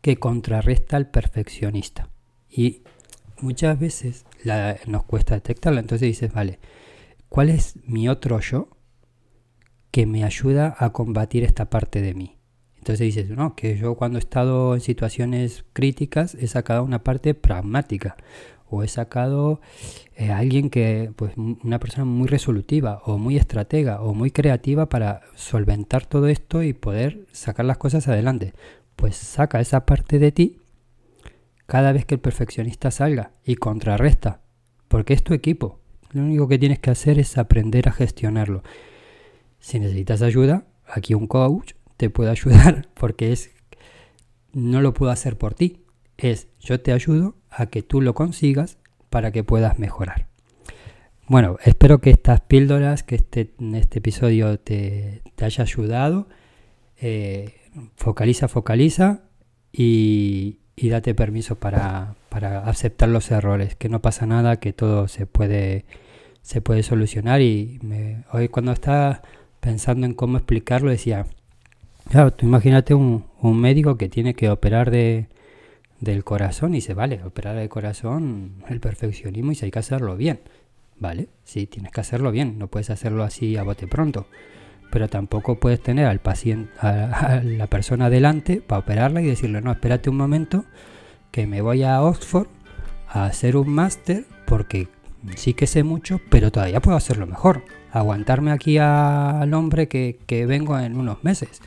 que 0.00 0.18
contrarresta 0.18 0.96
al 0.96 1.10
perfeccionista. 1.10 2.08
Y 2.50 2.82
muchas 3.40 3.78
veces 3.78 4.24
la, 4.44 4.76
nos 4.86 5.04
cuesta 5.04 5.34
detectarla. 5.34 5.80
Entonces 5.80 6.06
dices, 6.06 6.32
vale, 6.32 6.58
¿cuál 7.28 7.50
es 7.50 7.76
mi 7.84 8.08
otro 8.08 8.40
yo 8.40 8.68
que 9.90 10.06
me 10.06 10.24
ayuda 10.24 10.74
a 10.78 10.90
combatir 10.92 11.44
esta 11.44 11.70
parte 11.70 12.02
de 12.02 12.14
mí? 12.14 12.38
Entonces 12.78 13.14
dices, 13.14 13.30
no, 13.30 13.54
que 13.54 13.76
yo 13.76 13.96
cuando 13.96 14.18
he 14.18 14.20
estado 14.20 14.74
en 14.74 14.80
situaciones 14.80 15.64
críticas 15.72 16.34
he 16.34 16.46
sacado 16.46 16.84
una 16.84 17.02
parte 17.02 17.34
pragmática 17.34 18.16
o 18.70 18.82
he 18.82 18.88
sacado 18.88 19.60
eh, 20.14 20.30
alguien 20.30 20.70
que, 20.70 21.12
pues 21.16 21.32
una 21.36 21.78
persona 21.78 22.04
muy 22.04 22.28
resolutiva 22.28 23.02
o 23.04 23.18
muy 23.18 23.36
estratega 23.36 24.02
o 24.02 24.14
muy 24.14 24.30
creativa 24.30 24.88
para 24.88 25.22
solventar 25.34 26.06
todo 26.06 26.28
esto 26.28 26.62
y 26.62 26.72
poder 26.72 27.26
sacar 27.32 27.64
las 27.66 27.78
cosas 27.78 28.08
adelante. 28.08 28.54
Pues 28.96 29.16
saca 29.16 29.60
esa 29.60 29.86
parte 29.86 30.18
de 30.18 30.32
ti 30.32 30.57
cada 31.68 31.92
vez 31.92 32.06
que 32.06 32.14
el 32.14 32.20
perfeccionista 32.20 32.90
salga 32.90 33.32
y 33.44 33.56
contrarresta, 33.56 34.40
porque 34.88 35.12
es 35.12 35.22
tu 35.22 35.34
equipo. 35.34 35.80
Lo 36.12 36.22
único 36.22 36.48
que 36.48 36.58
tienes 36.58 36.78
que 36.78 36.90
hacer 36.90 37.18
es 37.18 37.36
aprender 37.36 37.90
a 37.90 37.92
gestionarlo. 37.92 38.62
Si 39.60 39.78
necesitas 39.78 40.22
ayuda, 40.22 40.64
aquí 40.86 41.12
un 41.12 41.26
coach 41.26 41.74
te 41.98 42.08
puede 42.08 42.30
ayudar 42.32 42.88
porque 42.94 43.32
es 43.32 43.50
no 44.54 44.80
lo 44.80 44.94
puedo 44.94 45.12
hacer 45.12 45.36
por 45.36 45.52
ti. 45.52 45.84
Es 46.16 46.48
yo 46.58 46.80
te 46.80 46.92
ayudo 46.92 47.36
a 47.50 47.66
que 47.66 47.82
tú 47.82 48.00
lo 48.00 48.14
consigas 48.14 48.78
para 49.10 49.30
que 49.30 49.44
puedas 49.44 49.78
mejorar. 49.78 50.26
Bueno, 51.26 51.58
espero 51.62 52.00
que 52.00 52.08
estas 52.08 52.40
píldoras, 52.40 53.02
que 53.02 53.16
este, 53.16 53.52
este 53.74 53.98
episodio 53.98 54.58
te, 54.58 55.20
te 55.36 55.44
haya 55.44 55.64
ayudado. 55.64 56.28
Eh, 56.96 57.56
focaliza, 57.94 58.48
focaliza 58.48 59.20
y, 59.70 60.60
y 60.80 60.88
date 60.88 61.14
permiso 61.14 61.56
para, 61.56 62.14
para, 62.28 62.60
aceptar 62.60 63.08
los 63.08 63.30
errores, 63.30 63.74
que 63.74 63.88
no 63.88 64.00
pasa 64.00 64.26
nada, 64.26 64.56
que 64.56 64.72
todo 64.72 65.08
se 65.08 65.26
puede, 65.26 65.84
se 66.42 66.60
puede 66.60 66.82
solucionar. 66.82 67.40
Y 67.40 67.78
me, 67.82 68.24
hoy 68.32 68.48
cuando 68.48 68.72
estaba 68.72 69.22
pensando 69.60 70.06
en 70.06 70.14
cómo 70.14 70.36
explicarlo 70.36 70.90
decía, 70.90 71.26
claro, 72.10 72.32
tú 72.32 72.46
imagínate 72.46 72.94
un, 72.94 73.24
un 73.40 73.60
médico 73.60 73.96
que 73.96 74.08
tiene 74.08 74.34
que 74.34 74.50
operar 74.50 74.90
de, 74.90 75.26
del 76.00 76.24
corazón 76.24 76.74
y 76.74 76.80
se 76.80 76.94
vale, 76.94 77.22
operar 77.24 77.56
el 77.58 77.68
corazón, 77.68 78.62
el 78.68 78.80
perfeccionismo 78.80 79.52
y 79.52 79.54
si 79.56 79.64
hay 79.64 79.70
que 79.70 79.80
hacerlo 79.80 80.16
bien. 80.16 80.40
Vale, 81.00 81.28
sí, 81.44 81.66
tienes 81.66 81.92
que 81.92 82.00
hacerlo 82.00 82.32
bien, 82.32 82.58
no 82.58 82.66
puedes 82.66 82.90
hacerlo 82.90 83.22
así 83.22 83.56
a 83.56 83.62
bote 83.62 83.86
pronto 83.86 84.26
pero 84.90 85.08
tampoco 85.08 85.58
puedes 85.58 85.82
tener 85.82 86.06
al 86.06 86.20
paciente, 86.20 86.72
a, 86.80 87.40
la 87.44 87.66
persona 87.66 88.10
delante 88.10 88.60
para 88.60 88.80
operarla 88.80 89.20
y 89.20 89.26
decirle, 89.26 89.60
no, 89.60 89.72
espérate 89.72 90.10
un 90.10 90.16
momento, 90.16 90.64
que 91.30 91.46
me 91.46 91.60
voy 91.60 91.82
a 91.82 92.02
Oxford 92.02 92.48
a 93.08 93.26
hacer 93.26 93.56
un 93.56 93.68
máster 93.70 94.24
porque 94.46 94.88
sí 95.36 95.54
que 95.54 95.66
sé 95.66 95.82
mucho, 95.82 96.20
pero 96.30 96.50
todavía 96.50 96.80
puedo 96.80 96.96
hacerlo 96.96 97.26
mejor. 97.26 97.62
Aguantarme 97.90 98.50
aquí 98.50 98.78
al 98.78 99.52
hombre 99.54 99.88
que, 99.88 100.18
que 100.26 100.46
vengo 100.46 100.78
en 100.78 100.96
unos 100.96 101.24
meses. 101.24 101.60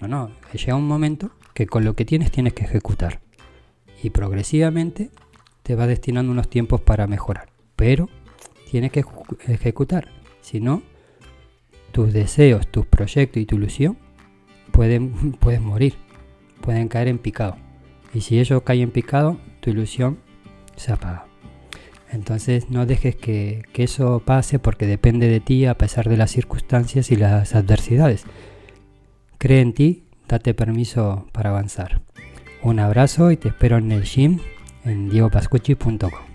No, 0.00 0.08
no, 0.08 0.30
llega 0.52 0.76
un 0.76 0.86
momento 0.86 1.30
que 1.52 1.66
con 1.66 1.84
lo 1.84 1.94
que 1.94 2.04
tienes 2.04 2.30
tienes 2.30 2.52
que 2.52 2.64
ejecutar. 2.64 3.20
Y 4.02 4.10
progresivamente 4.10 5.10
te 5.62 5.74
va 5.74 5.86
destinando 5.86 6.30
unos 6.30 6.48
tiempos 6.48 6.80
para 6.80 7.06
mejorar. 7.06 7.48
Pero 7.76 8.08
tienes 8.70 8.92
que 8.92 9.04
ejecutar. 9.46 10.08
Si 10.42 10.60
no, 10.60 10.82
tus 11.94 12.12
deseos, 12.12 12.66
tus 12.66 12.84
proyectos 12.84 13.40
y 13.40 13.46
tu 13.46 13.54
ilusión 13.54 13.96
pueden, 14.72 15.32
pueden 15.40 15.64
morir, 15.64 15.94
pueden 16.60 16.88
caer 16.88 17.06
en 17.06 17.18
picado. 17.18 17.56
Y 18.12 18.20
si 18.20 18.40
ellos 18.40 18.62
caen 18.62 18.82
en 18.82 18.90
picado, 18.90 19.38
tu 19.60 19.70
ilusión 19.70 20.18
se 20.76 20.92
apaga. 20.92 21.26
Entonces 22.10 22.68
no 22.68 22.84
dejes 22.84 23.14
que, 23.14 23.62
que, 23.72 23.84
eso 23.84 24.20
pase 24.24 24.58
porque 24.58 24.86
depende 24.86 25.28
de 25.28 25.40
ti 25.40 25.66
a 25.66 25.78
pesar 25.78 26.08
de 26.08 26.16
las 26.16 26.32
circunstancias 26.32 27.12
y 27.12 27.16
las 27.16 27.54
adversidades. 27.54 28.24
Cree 29.38 29.60
en 29.60 29.72
ti, 29.72 30.04
date 30.28 30.52
permiso 30.52 31.28
para 31.32 31.50
avanzar. 31.50 32.02
Un 32.62 32.80
abrazo 32.80 33.30
y 33.30 33.36
te 33.36 33.48
espero 33.48 33.78
en 33.78 33.92
el 33.92 34.02
gym 34.02 34.40
en 34.84 35.10
diegopascucci.com. 35.10 36.33